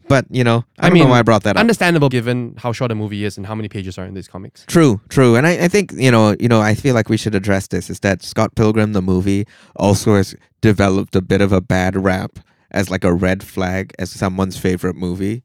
[0.07, 1.59] But you know, I, I don't know mean, why I brought that up.
[1.59, 4.65] Understandable given how short a movie is and how many pages are in these comics.
[4.65, 7.35] True, true, and I, I think you know, you know, I feel like we should
[7.35, 7.91] address this.
[7.91, 12.39] Is that Scott Pilgrim the movie also has developed a bit of a bad rap
[12.71, 15.43] as like a red flag as someone's favorite movie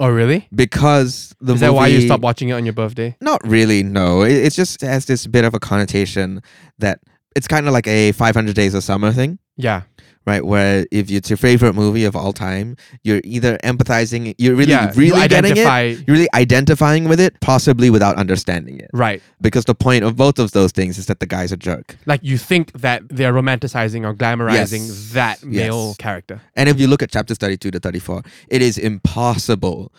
[0.00, 0.48] Oh, really?
[0.54, 3.16] because the is that why you stopped watching it on your birthday?
[3.20, 3.82] Not really.
[3.82, 6.42] No, it, it just has this bit of a connotation
[6.78, 7.00] that
[7.36, 9.38] it's kind of like a 500 Days of Summer thing.
[9.56, 9.82] Yeah.
[10.26, 14.70] Right, where if it's your favorite movie of all time, you're either empathizing, you're really,
[14.70, 14.90] yeah.
[14.96, 18.88] really you getting it, you're really identifying with it, possibly without understanding it.
[18.94, 19.22] Right.
[19.42, 21.96] Because the point of both of those things is that the guy's a jerk.
[22.06, 25.12] Like you think that they're romanticizing or glamorizing Yes.
[25.12, 25.96] that male Yes.
[25.98, 26.40] character.
[26.54, 29.92] And if you look at chapters 32 to 34, it is impossible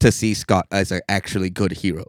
[0.00, 2.04] to see Scott as an actually good hero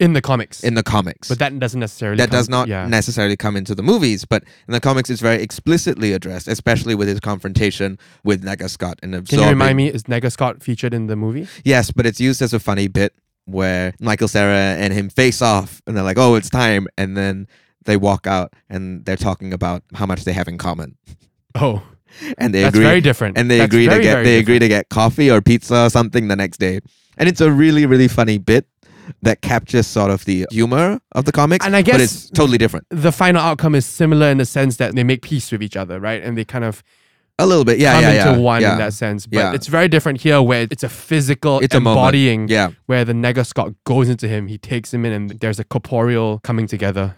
[0.00, 0.64] In the comics.
[0.64, 1.28] in the comics.
[1.28, 2.86] but that doesn't necessarily that come- does not yeah.
[2.86, 7.06] necessarily come into the movies, but in the comics, it's very explicitly addressed, especially with
[7.06, 11.06] his confrontation with Nega Scott and Can you remind me, is Nega Scott featured in
[11.06, 11.46] the movie?
[11.64, 13.12] Yes, but it's used as a funny bit
[13.44, 17.46] where Michael Cera and him face off, and they're like, "Oh, it's time," and then
[17.84, 20.96] they walk out and they're talking about how much they have in common,
[21.54, 21.82] Oh,
[22.38, 23.36] and they that's agree, very different.
[23.38, 25.90] and they That's agree to get very they agree to get coffee or pizza or
[25.90, 26.80] something the next day,
[27.18, 28.66] and it's a really really funny bit
[29.22, 32.58] that captures sort of the humor of the comics, And I guess but it's totally
[32.58, 32.86] different.
[32.90, 36.00] The final outcome is similar in the sense that they make peace with each other,
[36.00, 36.22] right?
[36.22, 36.82] And they kind of
[37.38, 38.72] A little bit, yeah, come yeah, into yeah, one yeah.
[38.72, 39.26] in that sense.
[39.26, 39.54] But Yeah.
[39.54, 41.98] it's very different here where it's a physical It's a moment.
[41.98, 45.58] embodying Yeah, where the Nega Scott goes into him, he takes him in, and there's
[45.58, 47.14] a corporeal coming together.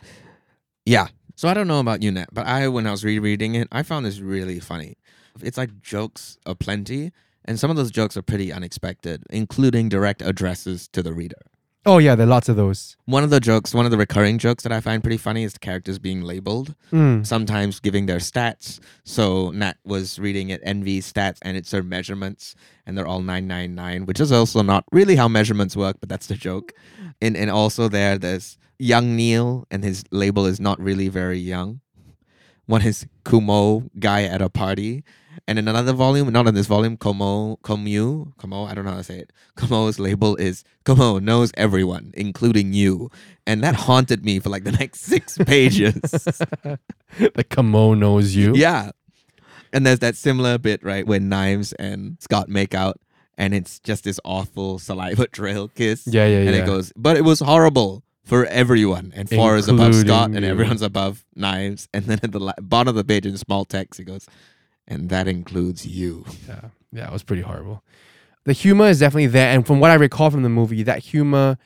[0.87, 1.09] Yeah.
[1.35, 3.83] So I don't know about you, Nat, but I, when I was rereading it, I
[3.83, 4.97] found this really funny.
[5.43, 7.11] It's like jokes aplenty,
[7.45, 11.41] and some of those jokes are pretty unexpected, including direct addresses to the reader.
[11.85, 12.97] Oh yeah, there are lots of those.
[13.07, 15.53] One of the jokes, one of the recurring jokes that I find pretty funny is
[15.55, 17.27] the characters being labeled, Mm.
[17.27, 18.79] sometimes giving their stats.
[19.05, 22.55] So Nat was reading it Envy's stats, and it's their measurements,
[22.87, 26.37] and they're all 999, which is also not really how measurements work, but that's the
[26.37, 26.73] joke.
[27.21, 31.81] And, and also there, there's young Neil, and his label is not really very young.
[32.67, 35.03] One is Kumo, guy at a party.
[35.49, 38.99] And in another volume, not in this volume, Komo, Komu, Komo, I don't know how
[38.99, 39.33] to say it.
[39.57, 43.11] Komo's label is Komo knows everyone, including you.
[43.47, 46.01] And that haunted me for like the next six pages.
[47.19, 48.55] the Kamo knows you.
[48.55, 48.91] yeah.
[49.73, 53.01] And there's that similar bit, right, when Knives and Scott make out,
[53.39, 56.07] and it's just this awful saliva trail kiss.
[56.07, 56.63] Yeah, yeah, and yeah.
[56.63, 59.13] it goes, but it was horrible for everyone.
[59.17, 61.89] And four is above Scott, and everyone's above Knives.
[61.95, 64.27] And then at the la- bottom of the page in small text, it goes,
[64.87, 66.25] and that includes you.
[66.49, 67.83] Yeah, yeah, it was pretty horrible.
[68.45, 71.59] The humor is definitely there, and from what I recall from the movie, that humor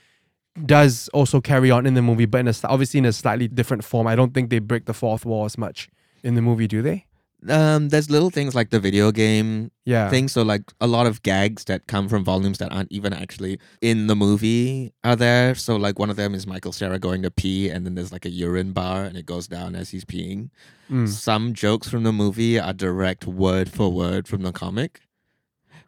[0.65, 3.85] does also carry on in the movie, but in a obviously in a slightly different
[3.85, 4.07] form.
[4.07, 5.89] I don't think they break the fourth wall as much
[6.23, 7.07] in the movie, do they?
[7.49, 10.27] Um, there's little things like the video game Yeah, thing.
[10.29, 14.07] So like a lot of gags that come from volumes that aren't even actually in
[14.07, 15.55] the movie are there.
[15.55, 18.25] So like one of them is Michael Cera going to pee, and then there's like
[18.25, 20.51] a urine bar, and it goes down as he's peeing.
[20.91, 21.09] Mm.
[21.09, 25.03] Some jokes from the movie are direct word for word from the comic,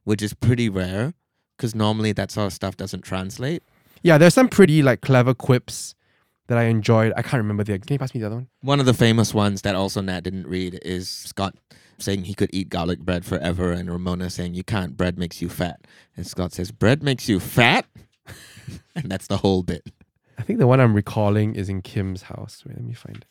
[0.04, 1.14] which is pretty rare
[1.56, 3.62] because normally that sort of stuff doesn't translate.
[4.02, 4.18] yeah.
[4.18, 5.94] There's some pretty like clever quips
[6.48, 7.12] that I enjoyed.
[7.16, 7.78] I can't remember the.
[7.78, 8.48] Can you pass me the other one?
[8.62, 11.54] One of the famous ones that also Nat didn't read is Scott
[11.98, 14.96] saying he could eat garlic bread forever, and Ramona saying you can't.
[14.96, 15.86] Bread makes you fat,
[16.16, 17.86] and Scott says bread makes you fat,
[18.94, 19.88] and that's the whole bit.
[20.38, 22.62] I think the one I'm recalling is in Kim's house.
[22.66, 23.26] Wait, let me find it.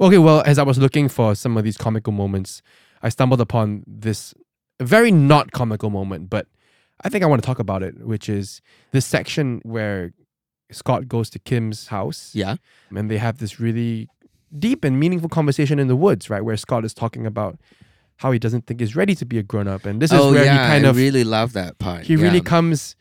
[0.00, 2.62] Okay, well, as I was looking for some of these comical moments,
[3.02, 4.34] I stumbled upon this
[4.80, 6.46] very not comical moment, but
[7.04, 10.12] I think I want to talk about it, which is this section where
[10.72, 12.56] Scott goes to Kim's house Yeah,
[12.94, 14.08] and they have this really
[14.58, 16.44] deep and meaningful conversation in the woods, right?
[16.44, 17.58] Where Scott is talking about
[18.16, 19.86] how he doesn't think he's ready to be a grown up.
[19.86, 22.04] And this is oh where yeah, he kind I of really love that part.
[22.04, 22.22] he yeah.
[22.22, 22.94] really comes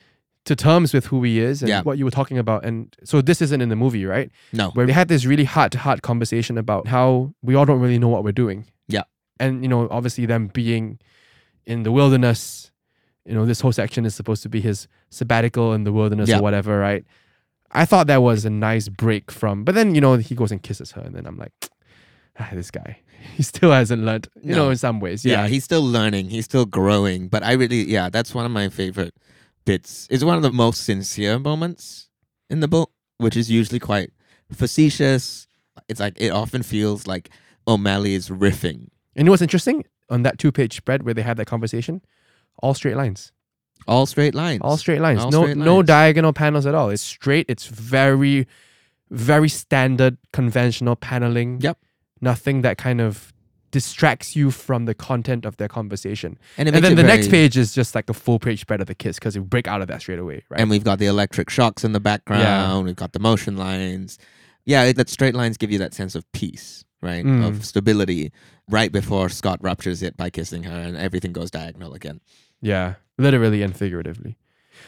[0.46, 1.82] to terms with who he is and Yeah.
[1.82, 2.64] what you were talking about.
[2.64, 4.32] And so this isn't in the movie, right?
[4.54, 7.82] no, Where they had this really heart to heart conversation about how we all don't
[7.82, 8.66] really know what we're doing.
[8.88, 9.04] Yeah.
[9.40, 11.00] And, you know, obviously them being
[11.66, 12.72] in the wilderness,
[13.26, 16.42] you know, this whole section is supposed to be his sabbatical in the wilderness or
[16.42, 17.04] whatever, right?
[17.72, 20.62] I thought that was a nice break from, but then, you know, he goes and
[20.62, 21.52] kisses her and then I'm like,
[22.40, 23.00] ah, this guy,
[23.36, 25.24] he still hasn't learned, you know, in some ways.
[25.24, 25.48] yeah, Yeah.
[25.48, 27.28] he's still learning, he's still growing.
[27.28, 29.14] But I really, yeah, that's one of my favorite
[29.66, 30.08] bits.
[30.10, 32.10] It's one of the most sincere moments
[32.50, 34.12] in the book, which is usually quite
[34.52, 35.48] facetious.
[35.88, 37.30] It's like it often feels like
[37.68, 38.90] O'Malley is riffing.
[39.16, 39.86] and you know what's interesting?
[40.10, 42.02] On that two page spread where they had that conversation,
[42.64, 43.32] all straight lines.
[43.88, 44.62] All straight lines.
[44.64, 45.22] All straight lines.
[45.22, 46.90] All no straight no diagonal panels at all.
[46.90, 47.46] It's straight.
[47.50, 48.48] It's very
[49.12, 51.62] very standard conventional paneling.
[51.62, 51.78] Yep.
[52.22, 53.34] Nothing that kind of
[53.72, 56.38] distracts you from the content of their conversation.
[56.58, 58.96] And, And then the next page is just like a full page spread of the
[58.96, 60.60] kiss because you break out of that straight away, right?
[60.60, 62.86] And we've got the electric shocks in the background.
[62.86, 64.18] We've got the motion lines.
[64.66, 67.24] Yeah, it, that straight lines give you that sense of peace, right?
[67.24, 67.48] Mm.
[67.48, 68.32] Of stability
[68.70, 72.22] right before Scott ruptures it by kissing her and everything goes diagonal again.
[72.62, 74.38] Yeah, literally and figuratively.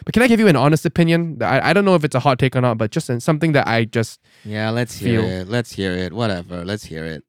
[0.06, 1.38] But can I give you an honest opinion?
[1.42, 3.68] I, I don't know if it's a hot take or not, but just something that
[3.68, 5.48] I just Yeah, let's hear it.
[5.48, 6.14] Let's hear it.
[6.14, 6.66] Whatever.
[6.66, 7.24] Let's hear it.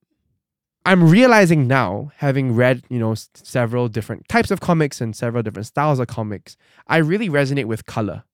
[0.85, 5.67] I'm realizing now, having read you know several different types of comics and several different
[5.67, 6.57] styles of comics,
[6.89, 8.25] I really resonate with color.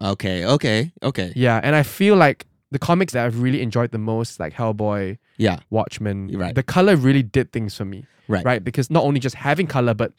[0.00, 1.32] Okay, okay, okay.
[1.34, 5.18] Yeah, and I feel like the comics that I've really enjoyed the most, like Hellboy,
[5.38, 6.54] Yeah, Watchmen, Right.
[6.54, 8.04] the color really did things for me.
[8.28, 8.44] right.
[8.44, 8.62] right?
[8.62, 10.12] Because not only just having color, but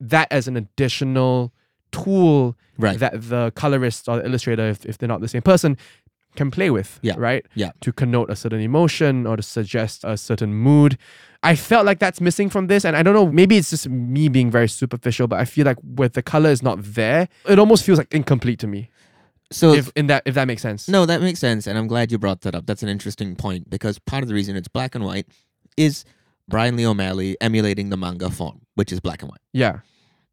[0.00, 1.52] that as an additional
[1.92, 2.98] tool Right.
[2.98, 5.76] that the colorist or the illustrator, if, if they're not the same person,
[6.34, 7.46] can play with, Yeah, right?
[7.54, 7.70] yeah.
[7.82, 10.98] To connote a certain emotion or to suggest a certain mood.
[11.44, 12.84] I felt like that's missing from this.
[12.84, 15.76] And I don't know, maybe it's just me being very superficial, but I feel like
[15.84, 18.90] with the color is not there, it almost feels like incomplete to me.
[19.52, 20.88] so If in that if that makes sense.
[20.88, 22.66] No, that makes sense, and I'm glad you brought that up.
[22.66, 25.26] That's an interesting point because part of the reason it's black and white
[25.76, 26.04] is
[26.48, 29.40] Bryan Lee O'Malley emulating the manga form, which is black and white.
[29.52, 29.78] Yeah.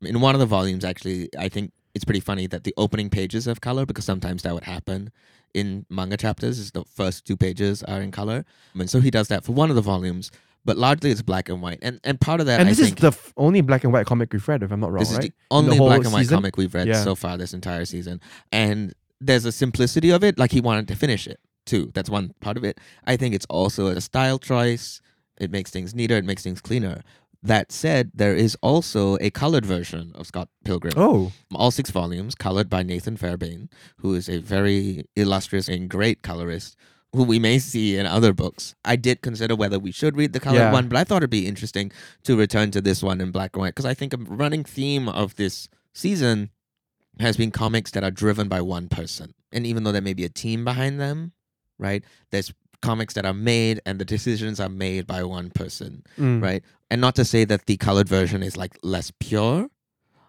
[0.01, 3.45] In one of the volumes, actually, I think it's pretty funny that the opening pages
[3.45, 5.11] have color because sometimes that would happen
[5.53, 6.57] in manga chapters.
[6.59, 9.69] Is the first two pages are in color, and so he does that for one
[9.69, 10.31] of the volumes.
[10.63, 12.93] But largely, it's black and white, and and part of that, And I this is
[12.95, 15.17] the f- only black and white comic we've read, if I'm not wrong, this is
[15.17, 15.23] right?
[15.25, 16.37] the the only whole black and white season?
[16.37, 17.03] comic we've read Yeah.
[17.03, 18.21] so far this entire season.
[18.51, 21.91] And there's a simplicity of it, like he wanted to finish it too.
[21.95, 22.79] That's one part of it.
[23.05, 25.01] I think it's also a style choice.
[25.39, 27.01] It makes things neater, it makes things cleaner.
[27.43, 30.93] That said, there is also a colored version of Scott Pilgrim.
[30.95, 31.31] Oh.
[31.55, 36.75] All six volumes, colored by Nathan Fairbairn, who is a very illustrious and great colorist
[37.13, 38.73] who we may see in other books.
[38.85, 40.71] I did consider whether we should read the colored Yeah.
[40.71, 41.91] one, but I thought it'd be interesting
[42.23, 45.09] to return to this one in black and white because I think a running theme
[45.09, 46.51] of this season
[47.19, 49.33] has been comics that are driven by one person.
[49.51, 51.33] And even though there may be a team behind them,
[51.77, 52.03] right?
[52.29, 56.41] There's comics that are made and the decisions are made by one person, Mm.
[56.41, 56.63] right?
[56.89, 59.67] And not to say that the colored version is like less pure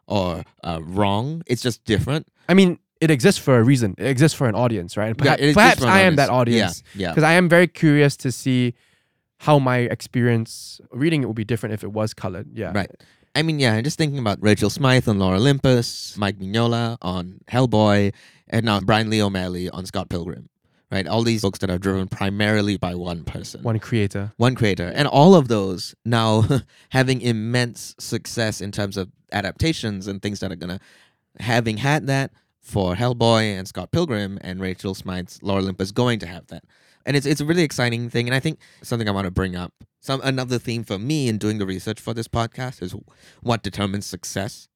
[0.06, 1.42] or uh, wrong.
[1.46, 2.26] It's just different.
[2.48, 3.94] I mean, it exists for a reason.
[3.98, 5.08] It exists for an audience, right?
[5.08, 7.10] And perhaps exists perhaps I am that audience Yeah, yeah.
[7.10, 8.74] because I am very curious to see
[9.38, 12.46] how my experience reading it would be different if it was colored.
[12.54, 12.70] Yeah.
[12.72, 12.90] Right.
[13.34, 17.40] I mean, yeah, I'm just thinking about Rachel Smythe on Lore Olympus, Mike Mignola on
[17.50, 18.12] Hellboy,
[18.48, 20.48] and now Bryan Lee O'Malley on Scott Pilgrim.
[20.92, 21.08] Right?
[21.08, 23.62] All these books that are driven primarily by one person.
[23.62, 24.32] One creator.
[24.36, 26.44] one creator and all of those now
[26.90, 30.78] having immense success in terms of adaptations and things that are gonna
[31.40, 32.30] having had that
[32.60, 36.64] for Hellboy and Scott Pilgrim and Rachel Smythe's Lore Olympus going to have that.
[37.06, 39.56] And it's it's a really exciting thing and I think something I want to bring
[39.56, 39.72] up.
[40.00, 42.94] Some another theme for me in doing the research for this podcast is
[43.40, 44.68] what determines success.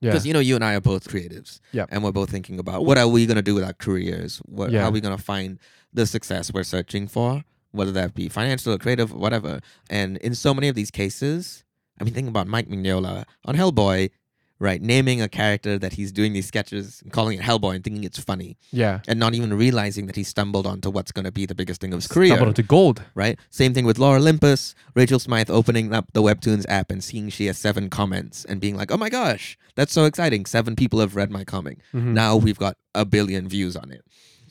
[0.00, 0.10] Yeah.
[0.10, 2.98] Because you know, you and I are both creatives, and we're both thinking about what
[2.98, 4.38] are we gonna do with our careers?
[4.46, 4.82] What Yeah.
[4.82, 5.58] how are we gonna find
[5.92, 9.60] the success we're searching for, whether that be financial or creative, or whatever.
[9.90, 11.64] And in so many of these cases,
[12.00, 14.10] I mean, thinking about Mike Mignola on Hellboy,
[14.58, 14.80] right?
[14.82, 18.18] Naming a character that he's doing these sketches and calling it Hellboy and thinking it's
[18.18, 19.00] funny, yeah.
[19.06, 21.98] and not even realizing that he stumbled onto what's gonna be the biggest thing of
[21.98, 23.02] his career Stumbled into gold.
[23.14, 23.38] right?
[23.50, 27.46] Same thing with Lore Olympus, Rachel Smythe opening up the Webtoons app and seeing she
[27.46, 30.44] has seven comments and being like, oh my gosh, that's so exciting.
[30.46, 31.78] Seven people have read my comic.
[31.94, 32.12] Mhm.
[32.14, 34.04] Now we've got a billion views on it.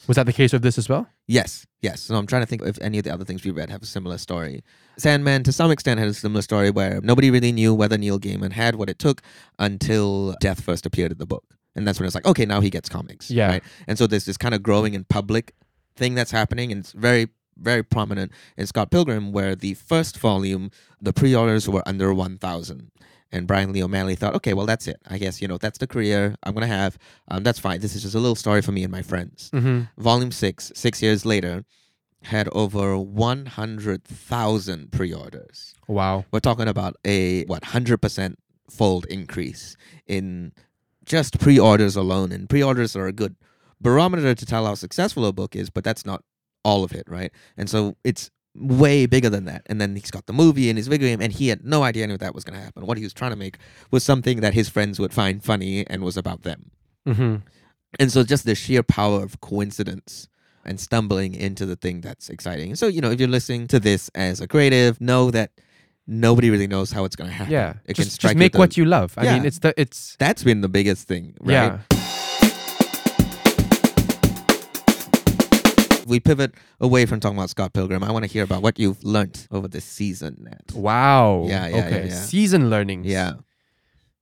[0.08, 1.08] Was that the case with this as well?
[1.28, 2.02] Yes, yes.
[2.02, 3.86] So I'm trying to think if any of the other things we read have a
[3.86, 4.64] similar story.
[4.98, 8.54] Sandman, to some extent, had a similar story where nobody really knew whether Neil Gaiman
[8.54, 9.22] had what it took
[9.60, 11.44] until Death first appeared in the book.
[11.76, 13.30] And that's when it's like, okay, now he gets comics.
[13.30, 13.48] Yeah.
[13.50, 13.64] Right?
[13.88, 15.54] And so there's this kind of growing in public
[15.96, 17.28] thing that's happening, and it's very,
[17.58, 22.92] very prominent in Scott Pilgrim, where the first volume, the pre orders were under 1,000.
[23.32, 25.02] And Bryan Lee O'Malley thought, okay, well, that's it.
[25.08, 26.98] I guess, you know, that's the career I'm going to have.
[27.28, 27.82] Um, that's fine.
[27.82, 29.52] This is just a little story for me and my friends.
[29.54, 30.02] Mm-hmm.
[30.02, 31.66] Volume 6, six years later,
[32.24, 35.76] had over 100,000 pre orders.
[35.88, 36.26] Wow.
[36.32, 38.36] We're talking about a, what, 100%
[38.70, 39.76] fold increase
[40.06, 40.54] in
[41.06, 42.32] just pre orders alone.
[42.32, 43.36] And pre orders are a good
[43.82, 46.24] barometer to tell how successful a book is, but that's not
[46.64, 47.32] all of it, right?
[47.56, 49.64] And so it's way bigger than that.
[49.68, 52.04] And then he's got the movie and his video game, and he had no idea
[52.04, 52.86] any of that was going to happen.
[52.86, 53.58] What he was trying to make
[53.92, 56.72] was something that his friends would find funny and was about them.
[57.08, 57.36] Mm-hmm.
[58.00, 60.28] And so just the sheer power of coincidence
[60.66, 62.76] and stumbling into the thing that's exciting.
[62.76, 65.52] So, you know, if you're listening to this as a creative, know that
[66.06, 67.54] nobody really knows how it's gonna happen.
[67.54, 67.76] Yeah.
[67.86, 69.14] it can just, strike just make at what you love.
[69.18, 71.54] I mean, it's the it's That's been the biggest thing, right?
[71.54, 71.97] yeah.
[76.08, 78.04] We pivot away from talking about Scott Pilgrim.
[78.04, 80.74] I want to hear about what you've learned over this season, Nat.
[80.74, 81.46] Wow.
[81.48, 82.00] Yeah, yeah, okay.
[82.00, 82.14] yeah, yeah.
[82.14, 83.06] Season learnings.
[83.06, 83.34] Yeah,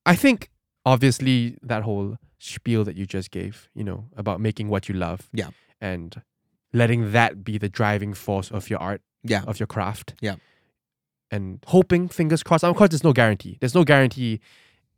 [0.05, 0.49] I think
[0.85, 5.29] obviously that whole spiel that you just gave, you know, about making what you love.
[5.33, 5.49] Yeah.
[5.81, 6.21] And
[6.73, 10.15] letting that be the driving force of your art, yeah, of your craft.
[10.21, 10.35] Yeah.
[11.31, 12.63] And hoping, fingers crossed.
[12.63, 13.57] Of course, there's no guarantee.
[13.59, 14.39] There's no guarantee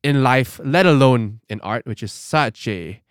[0.04, 3.02] in life, let alone in art, which is such a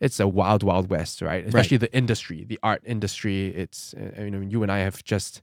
[0.00, 1.46] it's a wild, wild west, right?
[1.46, 3.48] Especially the industry, the art industry.
[3.54, 5.42] It's uh, you know, you and I have just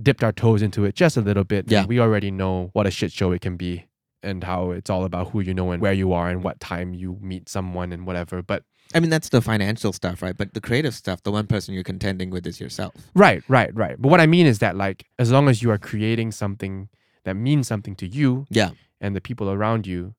[0.00, 1.70] dipped our toes into it just a little bit.
[1.70, 1.84] Yeah.
[1.84, 3.86] we already know what a shit show it can be,
[4.22, 6.94] and how it's all about who you know and where you are and what time
[6.94, 8.42] you meet someone and whatever.
[8.42, 10.36] But I mean that's the financial stuff, right?
[10.36, 12.94] But the creative stuff, the one person you're contending with is yourself.
[13.14, 14.00] Right, right, right.
[14.00, 16.88] But what I mean is that like as long as you are creating something
[17.24, 20.14] that means something to you Yeah, and the people around you,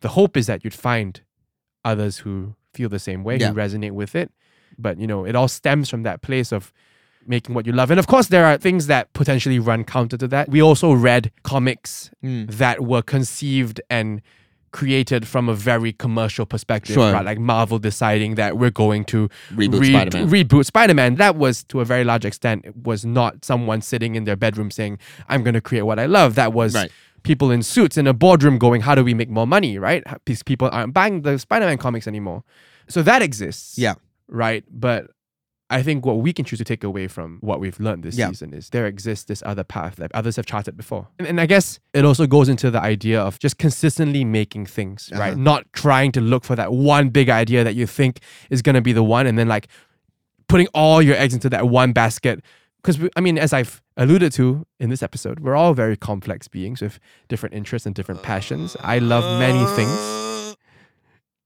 [0.00, 1.20] the hope is that you'd find
[1.84, 3.48] others who feel the same way, Yeah.
[3.48, 4.30] who resonate with it.
[4.78, 6.72] But you know, it all stems from that place of
[7.26, 7.90] making what you love.
[7.90, 10.48] And of course there are things that potentially run counter to that.
[10.48, 12.50] We also read comics Mm.
[12.52, 14.22] that were conceived and
[14.72, 17.12] created from a very commercial perspective, Sure.
[17.12, 17.24] right?
[17.24, 20.28] Like Marvel deciding that we're going to Reboot re- Spider-Man.
[20.30, 21.14] Reboot Spider-Man.
[21.16, 24.70] That was to a very large extent it was not someone sitting in their bedroom
[24.70, 24.98] saying,
[25.28, 26.90] "I'm going to create what I love." That was Right.
[27.22, 30.02] people in suits in a boardroom going, "How do we make more money?" Right?
[30.26, 32.44] These people aren't buying the Spider-Man comics anymore,
[32.88, 33.78] so that exists.
[33.78, 33.94] Yeah.
[34.28, 34.64] Right.
[34.70, 35.10] But
[35.70, 38.28] I think what we can choose to take away from what we've learned this Yeah.
[38.28, 41.08] season is there exists this other path that others have charted before.
[41.18, 45.10] And, and I guess it also goes into the idea of just consistently making things,
[45.12, 45.32] right?
[45.32, 45.40] Uh-huh.
[45.40, 48.80] Not trying to look for that one big idea that you think is going to
[48.80, 49.68] be the one and then like
[50.48, 52.42] putting all your eggs into that one basket.
[52.82, 56.80] Because, I mean, as I've alluded to in this episode, we're all very complex beings
[56.80, 56.98] with
[57.28, 58.74] different interests and different passions.
[58.80, 60.17] I love many things.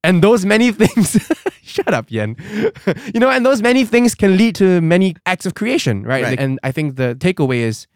[0.04, 1.16] And those many things,
[1.62, 2.36] shut up, Yan.
[3.14, 6.24] you know, and those many things can lead to many acts of creation, right?
[6.24, 6.38] Right.
[6.38, 7.86] And I think the takeaway is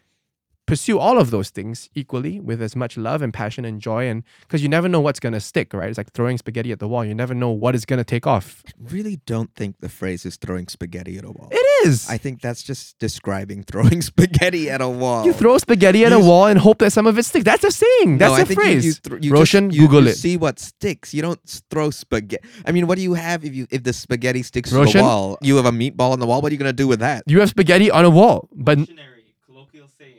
[0.67, 4.07] pursue all of those things equally with as much love and passion and joy.
[4.07, 5.89] And because you never know what's going to stick, right?
[5.89, 7.03] It's like throwing spaghetti at the wall.
[7.03, 8.63] You never know what is going to take off.
[8.79, 11.47] really don't think the phrase is throwing spaghetti at a wall.
[11.51, 12.07] It is.
[12.09, 15.25] I think that's just describing throwing spaghetti at a wall.
[15.25, 17.45] you throw spaghetti at a You- wall and hope that some of it sticks.
[17.45, 18.17] That's a saying.
[18.19, 18.85] That's no, a I think you- phrase.
[18.85, 20.17] You, thr- you Roshan, just, you, Google you it.
[20.17, 21.13] See what sticks.
[21.13, 21.39] You don't
[21.71, 22.47] throw spaghetti.
[22.65, 25.37] I mean, what do you have if you if the spaghetti sticks to the wall?
[25.41, 26.41] You have a meatball on the wall.
[26.41, 27.23] What are you gonna do with that?
[27.25, 30.15] you have spaghetti on a wall, but Dictionary, colloquial saying: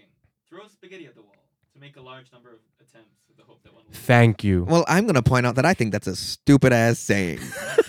[0.49, 1.35] throw spaghetti at the wall
[1.75, 3.95] to make a large number of attempts with the hope that one will.
[3.95, 4.65] thank you.
[4.65, 7.41] Well, I'm gonna point out that I think that's a stupid ass saying.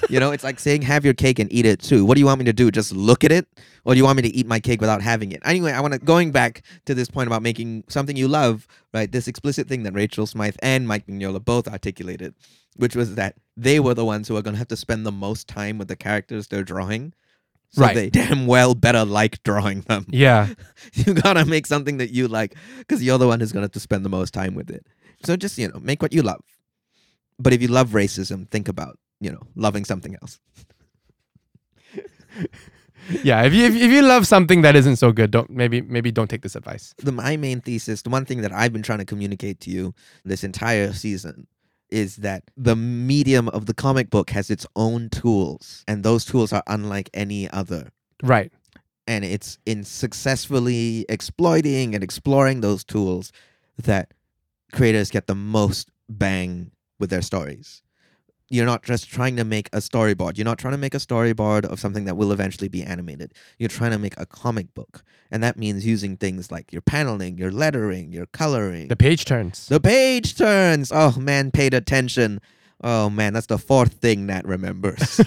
[0.10, 2.06] you know, it's like saying have your cake and eat it too.
[2.06, 2.72] What do you want me to do?
[2.72, 3.46] Just look at it,
[3.84, 5.42] or do you want me to eat my cake without having it?
[5.44, 9.12] Anyway, I want to going back to this point about making something you love, right?
[9.12, 12.34] This explicit thing that Rachel Smythe and Mike Mignola both articulated,
[12.78, 15.50] which was that they were the ones who are gonna have to spend the most
[15.50, 17.14] time with the characters they're drawing.
[17.72, 17.96] So Right.
[17.96, 20.06] they damn well better like drawing them.
[20.12, 20.48] Yeah.
[20.94, 23.80] you gotta make something that you like because you're the one who's gonna have to
[23.80, 24.86] spend the most time with it.
[25.24, 26.44] So just you know, make what you love.
[27.38, 30.40] But if you love racism, think about you know loving something else.
[33.24, 33.42] Yeah.
[33.44, 36.30] If you, if, if you love something that isn't so good, don't maybe maybe don't
[36.30, 36.94] take this advice.
[36.98, 39.94] The my main thesis, the one thing that I've been trying to communicate to you
[40.26, 41.48] this entire season,
[41.92, 46.54] is that the medium of the comic book has its own tools, and those tools
[46.54, 47.92] are unlike any other.
[48.24, 48.52] Right.
[49.08, 53.32] and it's in successfully exploiting and exploring those tools
[53.82, 54.14] that
[54.72, 57.82] creators get the most bang with their stories.
[58.50, 60.38] You're not just trying to make a storyboard.
[60.38, 63.34] You're not trying to make a storyboard of something that will eventually be animated.
[63.58, 65.04] You're trying to make a comic book.
[65.32, 68.88] And that means using things like your paneling, your lettering, your coloring.
[68.88, 69.68] The page turns.
[69.68, 70.92] The page turns.
[70.92, 72.42] Oh man, paid attention.
[72.84, 75.22] Oh man, that's the fourth thing Nat remembers.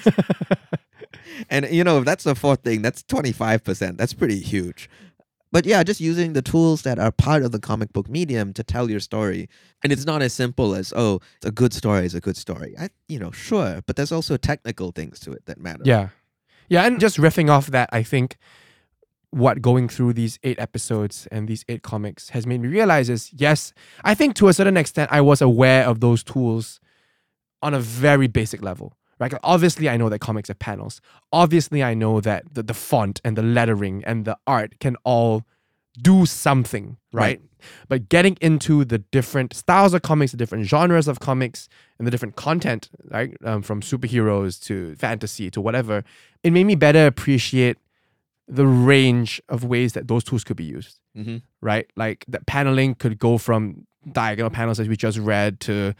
[1.50, 3.96] and you know, if that's the fourth thing, that's 25%.
[3.96, 4.90] That's pretty huge.
[5.52, 8.64] But yeah, just using the tools that are part of the comic book medium to
[8.64, 9.48] tell your story.
[9.84, 12.74] And it's not as simple as, oh, it's a good story is a good story.
[12.78, 15.82] I you know, sure, but there's also technical things to it that matter.
[15.84, 16.08] Yeah.
[16.68, 16.86] Yeah.
[16.86, 18.38] And just riffing off that, I think
[19.30, 23.30] what going through these eight episodes and these eight comics has made me realize is
[23.32, 23.74] yes,
[24.04, 26.80] I think to a certain extent I was aware of those tools
[27.62, 28.94] on a very basic level.
[29.22, 29.40] Right?
[29.42, 31.00] Obviously, I know that comics have panels.
[31.32, 35.44] Obviously, I know that the, the font and the lettering and the art can all
[36.00, 37.40] do something, right?
[37.88, 41.68] But getting into the different styles of comics, the different genres of comics,
[41.98, 46.02] and the different content, right, um, from superheroes to fantasy to whatever,
[46.42, 47.76] it made me better appreciate
[48.48, 51.36] the range of ways that those tools could be used, Mm-hmm.
[51.60, 51.86] right?
[51.94, 55.94] Like that paneling could go from diagonal panels as we just read to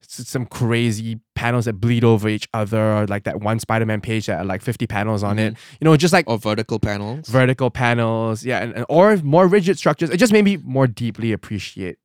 [0.00, 4.38] some crazy panels that bleed over each other, or like that one Spider-Man page that
[4.38, 5.54] had like 50 panels on it.
[5.54, 5.76] Mm-hmm.
[5.80, 7.28] You know, just like Or vertical panels.
[7.28, 10.10] vertical panels, yeah, and, and- or more rigid structures.
[10.10, 11.98] It just made me more deeply appreciate,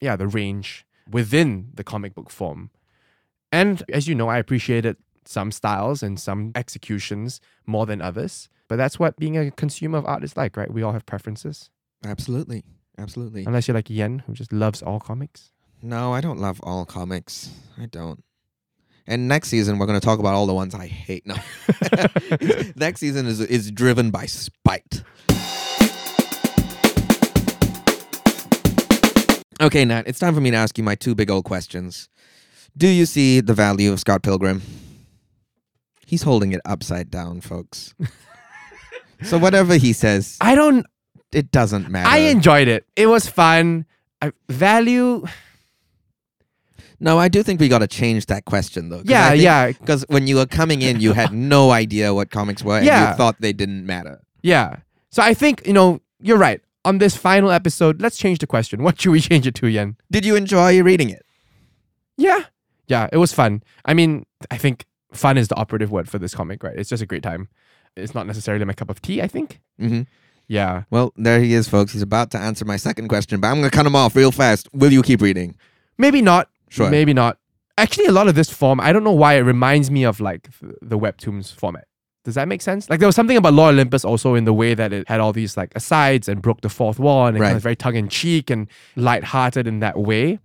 [0.00, 2.70] yeah, the range within the comic book form.
[3.52, 8.48] And as you know, I appreciated some styles and some executions more than others.
[8.68, 10.72] But that's what being a consumer of art is like, right?
[10.72, 11.68] We all have preferences.
[12.04, 12.62] Absolutely.
[12.96, 13.44] Absolutely.
[13.44, 15.52] Unless you're like Yan, who just loves all comics.
[15.82, 17.50] No, I don't love all comics.
[17.80, 18.22] I don't.
[19.06, 21.26] And next season we're going to talk about all the ones I hate.
[21.26, 21.34] No.
[22.76, 25.02] next season is is driven by spite.
[29.60, 32.08] Okay, Nat, it's time for me to ask you my two big old questions.
[32.76, 34.62] Do you see the value of Scott Pilgrim?
[36.06, 37.94] He's holding it upside down, folks.
[39.22, 40.86] so whatever he says, I don't.
[41.32, 42.08] it doesn't matter.
[42.08, 42.86] I enjoyed it.
[42.96, 43.86] It was fun.
[44.22, 45.26] I value.
[47.00, 49.02] No, I do think we got to change that question though.
[49.04, 52.76] Yeah, yeah, Because when you were coming in, you had no idea what comics were,
[52.76, 53.10] and Yeah.
[53.10, 54.20] you thought they didn't matter.
[54.42, 54.76] yeah.
[55.10, 56.60] So I think you know you're right.
[56.84, 58.82] On this final episode, let's change the question.
[58.86, 59.96] What should we change it to, Yan?
[60.10, 61.24] Did you enjoy reading it?
[62.16, 62.44] Yeah.
[62.86, 63.62] Yeah, it was fun.
[63.84, 66.76] I mean, I think fun is the operative word for this comic, right?
[66.76, 67.48] It's just a great time.
[67.96, 69.60] It's not necessarily my cup of tea, I think.
[69.80, 70.02] Mm-hmm.
[70.48, 70.82] Yeah.
[70.90, 71.92] Well, there he is, folks.
[71.92, 74.68] He's about to answer my second question, but I'm gonna cut him off real fast.
[74.72, 75.56] Will you keep reading?
[75.98, 76.48] Maybe not.
[76.70, 76.90] Sure.
[76.90, 77.36] Maybe not.
[77.76, 80.48] Actually, a lot of this form, I don't know why it reminds me of like
[80.80, 81.84] the Webtoons format.
[82.24, 82.88] Does that make sense?
[82.90, 85.32] Like there was something about Lore Olympus also in the way that it had all
[85.32, 87.56] these like asides and broke the fourth wall and it kind Right.
[87.56, 90.38] of very tongue in cheek and light-hearted in that way.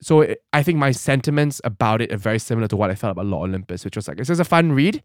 [0.00, 3.10] So it, I think my sentiments about it are very similar to what I felt
[3.10, 5.02] about Lore Olympus, which was like this is a fun read,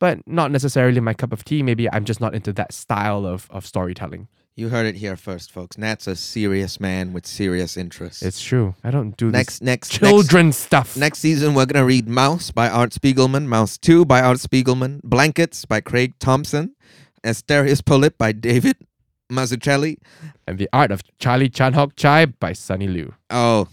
[0.00, 1.62] but not necessarily my cup of tea.
[1.62, 4.26] Maybe I'm just not into that style of of storytelling.
[4.58, 5.76] You heard it here first, folks.
[5.76, 8.22] Nat's a serious man with serious interests.
[8.22, 8.74] It's true.
[8.82, 10.96] I don't do next, next, children stuff.
[10.96, 15.02] Next, next season, we're gonna read Maus by Art Spiegelman, Maus Two by Art Spiegelman,
[15.02, 16.74] Blankets by Craig Thompson,
[17.22, 18.76] Asterios Polyp by David
[19.30, 19.98] Mazzucchelli.
[20.46, 23.12] and the art of Charlie Chan Hock Chye by Sonny Liew.
[23.28, 23.68] Oh,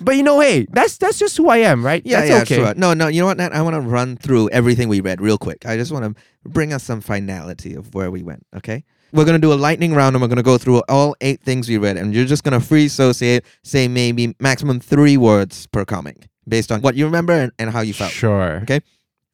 [0.00, 2.00] But you know, hey, that's that's just who I am, right?
[2.06, 2.64] Yeah, that's yeah, okay.
[2.68, 2.74] sure.
[2.74, 3.52] No, no, you know what, Nat?
[3.52, 5.66] I want to run through everything we read real quick.
[5.66, 8.84] I just want to bring us some finality of where we went, okay?
[9.12, 11.42] We're going to do a lightning round and we're going to go through all eight
[11.42, 15.66] things we read, and you're just going to free associate, say maybe maximum three words
[15.66, 18.10] per comic based on what you remember and, and how you felt.
[18.10, 18.60] Sure.
[18.62, 18.80] Okay.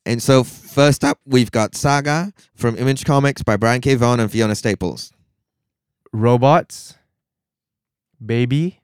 [0.05, 3.95] And so, first up, we've got Saga from Image Comics by Brian K.
[3.95, 5.13] Vaughan and Fiona Staples.
[6.13, 6.95] Robots,
[8.25, 8.81] baby,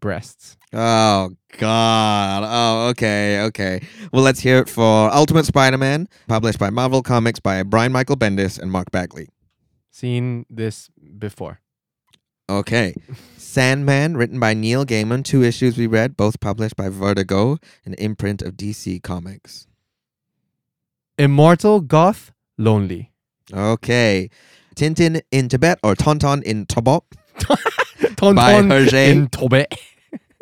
[0.00, 0.56] breasts.
[0.72, 2.42] Oh God!
[2.46, 3.86] Oh, okay, okay.
[4.10, 8.58] Well, let's hear it for Ultimate Spider-Man, published by Marvel Comics by Brian Michael Bendis
[8.58, 9.28] and Mark Bagley.
[9.94, 10.90] Seen this
[11.20, 11.60] before.
[12.50, 12.94] Okay,
[13.36, 18.42] Sandman, written by Neil Gaiman, two issues we read, both published by Vertigo, an imprint
[18.42, 19.68] of DC Comics.
[21.16, 23.12] Immortal Goth Lonely.
[23.52, 24.30] Okay,
[24.74, 27.02] Tintin in Tibet or Tonton in Tobot
[28.16, 29.10] Tonton by Hergé.
[29.10, 29.78] in Tibet.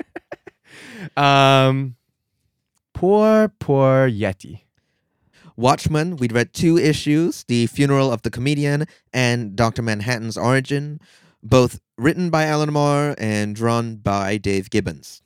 [1.14, 1.96] um,
[2.94, 4.62] poor, poor Yeti.
[5.62, 9.80] Watchmen, we'd read two issues The Funeral of the Comedian and Dr.
[9.80, 11.00] Manhattan's Origin,
[11.40, 15.22] both written by Alan Moore and drawn by Dave Gibbons.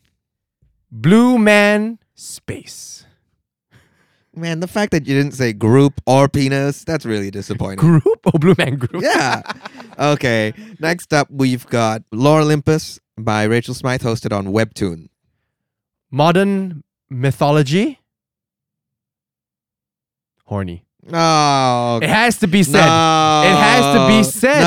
[0.92, 3.06] Blue Man Space.
[4.34, 7.78] Man, the fact that you didn't say group or penis, that's really disappointing.
[7.78, 8.04] Group?
[8.26, 9.02] Oh, Blue Man Group.
[9.02, 9.40] yeah.
[9.98, 10.52] Okay.
[10.78, 15.08] Next up, we've got Lore Olympus by Rachel Smythe, hosted on Webtoon.
[16.10, 18.00] Modern mythology.
[20.46, 20.82] Horny.
[21.12, 22.80] Oh, It has to be said.
[22.84, 23.42] No.
[23.46, 24.60] It has to be said.
[24.60, 24.66] No.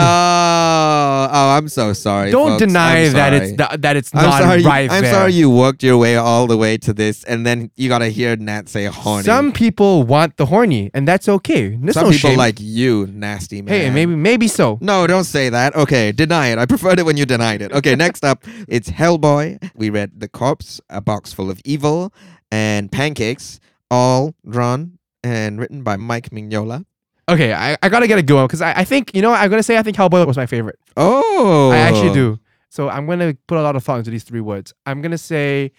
[1.31, 2.31] Oh, I'm so sorry.
[2.31, 2.59] Don't folks.
[2.61, 3.49] deny I'm that sorry.
[3.49, 4.63] it's th- that it's not sorry.
[4.63, 5.13] right you, I'm there.
[5.13, 8.37] sorry you worked your way all the way to this, and then you gotta hear
[8.37, 9.23] Nat say horny.
[9.23, 11.75] Some people want the horny, and that's okay.
[11.75, 12.37] There's Some no people shame.
[12.37, 13.73] like you, nasty man.
[13.73, 14.77] Hey, maybe maybe so.
[14.81, 15.75] No, don't say that.
[15.75, 16.57] Okay, deny it.
[16.57, 17.73] I preferred it when you denied it.
[17.73, 19.71] Okay, next up, it's Hellboy.
[19.75, 22.13] We read The Corpse, A Box Full of Evil,
[22.49, 23.59] and Pancakes,
[23.91, 26.85] all drawn and written by Mike Mignola.
[27.27, 29.49] Okay, I, I gotta get a good one because I, I think you know I'm
[29.49, 30.79] gonna say I think Hellboy was my favorite.
[30.97, 32.39] Oh, I actually do.
[32.69, 34.73] So I'm gonna put a lot of thought into these three words.
[34.85, 35.71] I'm gonna say,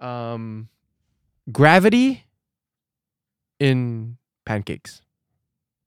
[0.00, 0.68] um,
[1.50, 2.24] gravity
[3.58, 5.00] in pancakes.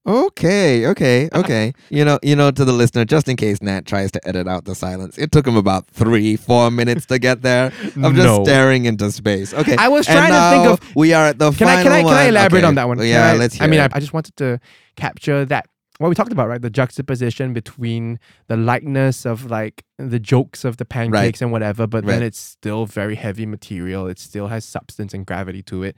[0.06, 1.74] Okay, okay, okay.
[1.89, 4.66] you know, you know, to the listener, just in case Nat tries to edit out
[4.66, 8.43] the silence, it took him about three, four minutes to get there I'm just No.
[8.43, 9.54] staring into space.
[9.54, 11.84] Okay, I was and trying to think now of- We are at the Can I
[11.84, 12.28] can I can I one.
[12.28, 12.68] elaborate Okay.
[12.68, 12.97] on that one?
[12.97, 13.64] Can Yeah, I- let's hear.
[13.64, 13.91] I mean, I, it.
[13.95, 14.60] I just wanted to
[14.97, 15.68] capture that
[15.99, 16.62] what we talked about, right?
[16.62, 22.06] The juxtaposition between the lightness of like the jokes of the pancakes and whatever, but
[22.06, 22.26] then Right.
[22.26, 24.08] it's still very heavy material.
[24.08, 25.95] It still has substance and gravity to it.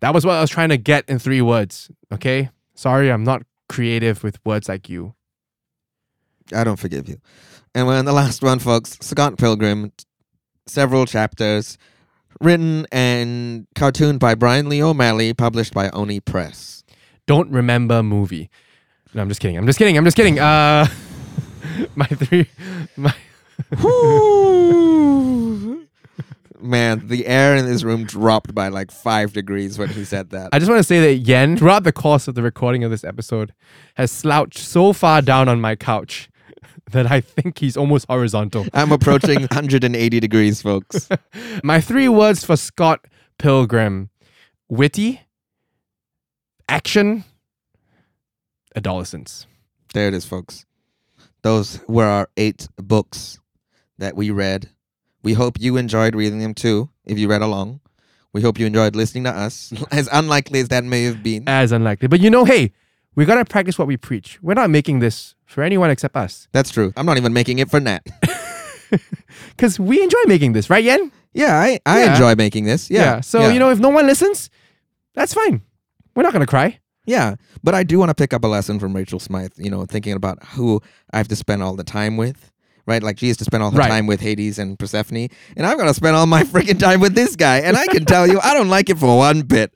[0.00, 1.90] That was what I was trying to get in three words.
[2.12, 2.50] Okay.
[2.78, 5.16] Sorry, I'm not creative with words like you.
[6.54, 7.16] I don't forgive you.
[7.74, 8.96] And we're on the last one, folks.
[9.00, 9.90] Scott Pilgrim,
[10.68, 11.76] several chapters,
[12.40, 16.84] written and cartooned by Bryan Lee O'Malley, published by Oni Press.
[17.26, 18.48] Don't remember movie.
[19.12, 19.58] No, I'm just kidding.
[19.58, 19.98] I'm just kidding.
[19.98, 20.38] I'm just kidding.
[20.38, 20.86] Uh,
[21.96, 22.46] my three,
[22.96, 23.12] my
[26.60, 30.50] Man, the air in this room dropped by like five degrees when he said that.
[30.52, 33.04] I just want to say that Yan, throughout the course of the recording of this
[33.04, 33.52] episode,
[33.94, 36.28] has slouched so far down on my couch
[36.90, 38.66] that I think he's almost horizontal.
[38.72, 41.08] I'm approaching 180 degrees, folks.
[41.62, 43.04] My three words for Scott
[43.38, 44.10] Pilgrim
[44.68, 45.20] witty,
[46.68, 47.24] action,
[48.74, 49.46] adolescence.
[49.94, 50.66] There it is, folks.
[51.42, 53.38] Those were our eight books
[53.98, 54.70] that we read.
[55.22, 57.80] We hope you enjoyed reading them too, if you read along.
[58.32, 61.44] We hope you enjoyed listening to us, as unlikely as that may have been.
[61.48, 62.08] As unlikely.
[62.08, 62.72] But you know, hey,
[63.14, 64.38] we got to practice what we preach.
[64.42, 66.46] We're not making this for anyone except us.
[66.52, 66.92] That's true.
[66.96, 68.06] I'm not even making it for Nat.
[69.50, 71.12] Because we enjoy making this, right, Yan?
[71.34, 72.12] Yeah, I, I Yeah.
[72.12, 72.90] enjoy making this.
[72.90, 73.20] Yeah.
[73.20, 73.50] So, yeah.
[73.52, 74.50] you know, if no one listens,
[75.14, 75.62] that's fine.
[76.14, 76.78] We're not going to cry.
[77.04, 79.84] Yeah, but I do want to pick up a lesson from Rachel Smythe, you know,
[79.86, 80.80] thinking about who
[81.12, 82.50] I have to spend all the time with,
[82.88, 83.02] right?
[83.02, 83.88] Like she has to spend all her Right.
[83.88, 87.36] time with Hades and Persephone, and I'm to spend all my freaking time with this
[87.36, 87.58] guy.
[87.58, 89.72] And I can tell you, I don't like it for one bit.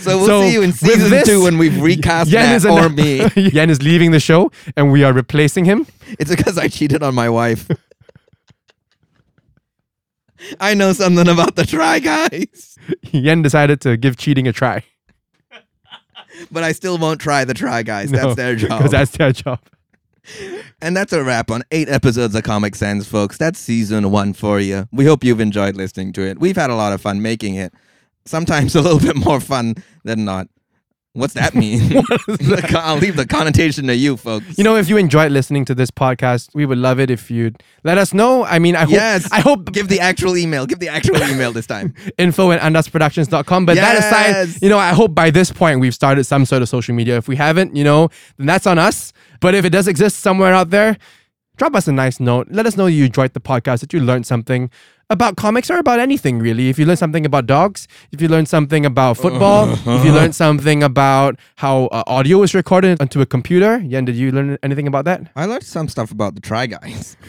[0.00, 2.66] So we'll So, see you in season this, two when we've recast Yan Nat is
[2.66, 3.26] or me.
[3.36, 5.86] Yan is leaving the show and we are replacing him.
[6.18, 7.68] It's because I cheated on my wife.
[10.60, 12.78] I know something about the Try Guys,
[13.12, 14.84] Yan decided to give cheating a try.
[16.52, 18.10] but I still won't try the Try Guys.
[18.10, 18.78] That's their job.
[18.78, 19.58] Because that's their job.
[20.80, 23.38] And that's a wrap on eight episodes of Comic Sans, folks.
[23.38, 24.88] That's season one for you.
[24.92, 26.38] We hope you've enjoyed listening to it.
[26.38, 27.72] We've had a lot of fun making it.
[28.24, 30.48] Sometimes a little bit more fun than not.
[31.16, 32.02] What's that mean?
[32.02, 32.06] Con-
[32.76, 34.58] I'll leave the connotation to you, folks.
[34.58, 37.62] You know, if you enjoyed listening to this podcast, we would love it if you'd
[37.84, 38.44] let us know.
[38.44, 39.32] I mean, I hope, yes.
[39.32, 40.66] I hope Give the actual email.
[40.66, 41.94] Give the actual email this time.
[42.18, 43.64] info at andasproductions.com.
[43.64, 46.68] But that aside, you know, I hope by this point we've started some sort of
[46.68, 47.16] social media.
[47.16, 49.14] If we haven't, you know, then that's on us.
[49.40, 50.98] But if it does exist somewhere out there,
[51.56, 52.48] drop us a nice note.
[52.50, 54.70] Let us know you enjoyed the podcast, that you learned something
[55.08, 56.68] about comics or about anything really.
[56.68, 60.34] If you learned something about dogs, if you learned something about football, if you learned
[60.34, 64.86] something about how uh, audio is recorded onto a computer, Yan, did you learn anything
[64.86, 65.30] about that?
[65.36, 67.16] I learned some stuff about the Try Guys.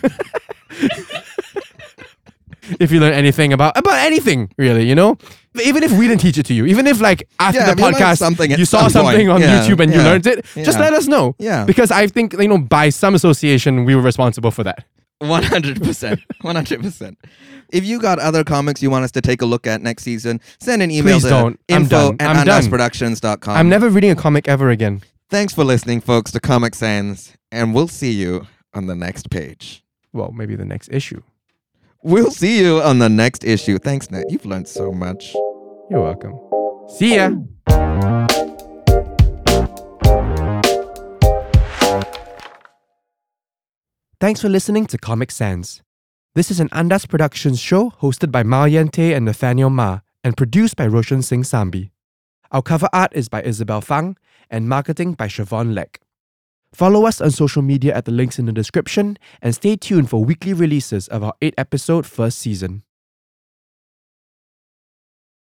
[2.79, 5.17] if you learn anything about about anything really you know
[5.61, 8.17] even if we didn't teach it to you even if like after Yeah, the podcast
[8.17, 9.13] something you saw some point.
[9.15, 11.65] something on Yeah, youtube and you learned it just let us know Yeah.
[11.65, 14.85] because i think you know by some association we were responsible for that
[15.21, 16.21] 100%.
[16.43, 17.15] 100%.
[17.69, 20.39] If you got other comics you want us to take a look at next season,
[20.59, 21.59] send an email Please to don't.
[21.69, 22.15] I'm info done.
[22.21, 23.57] at I'm done.
[23.57, 27.73] i'm never reading a comic ever again Thanks for listening, folks, to Comic Sans, and
[27.75, 29.83] we'll see you on the next page.
[30.13, 31.21] well maybe the next issue
[32.03, 33.79] We'll see you on the next issue.
[33.79, 34.25] Thanks, Nat.
[34.29, 35.35] You've learned so much.
[35.89, 36.33] You're welcome
[36.89, 37.31] see ya
[44.19, 45.83] Thanks for listening to Comic Sans.
[46.33, 50.35] This is an Andas Productions show hosted by Myle Yan Tay and Nathaniel Mah and
[50.35, 51.91] produced by Roshan Singh Sambhi.
[52.51, 54.17] Our cover art is by Isabel Fang
[54.49, 56.01] and marketing by Shevon Leck.
[56.73, 60.25] Follow us on social media at the links in the description and stay tuned for
[60.25, 62.83] weekly releases of our 8 episode first season.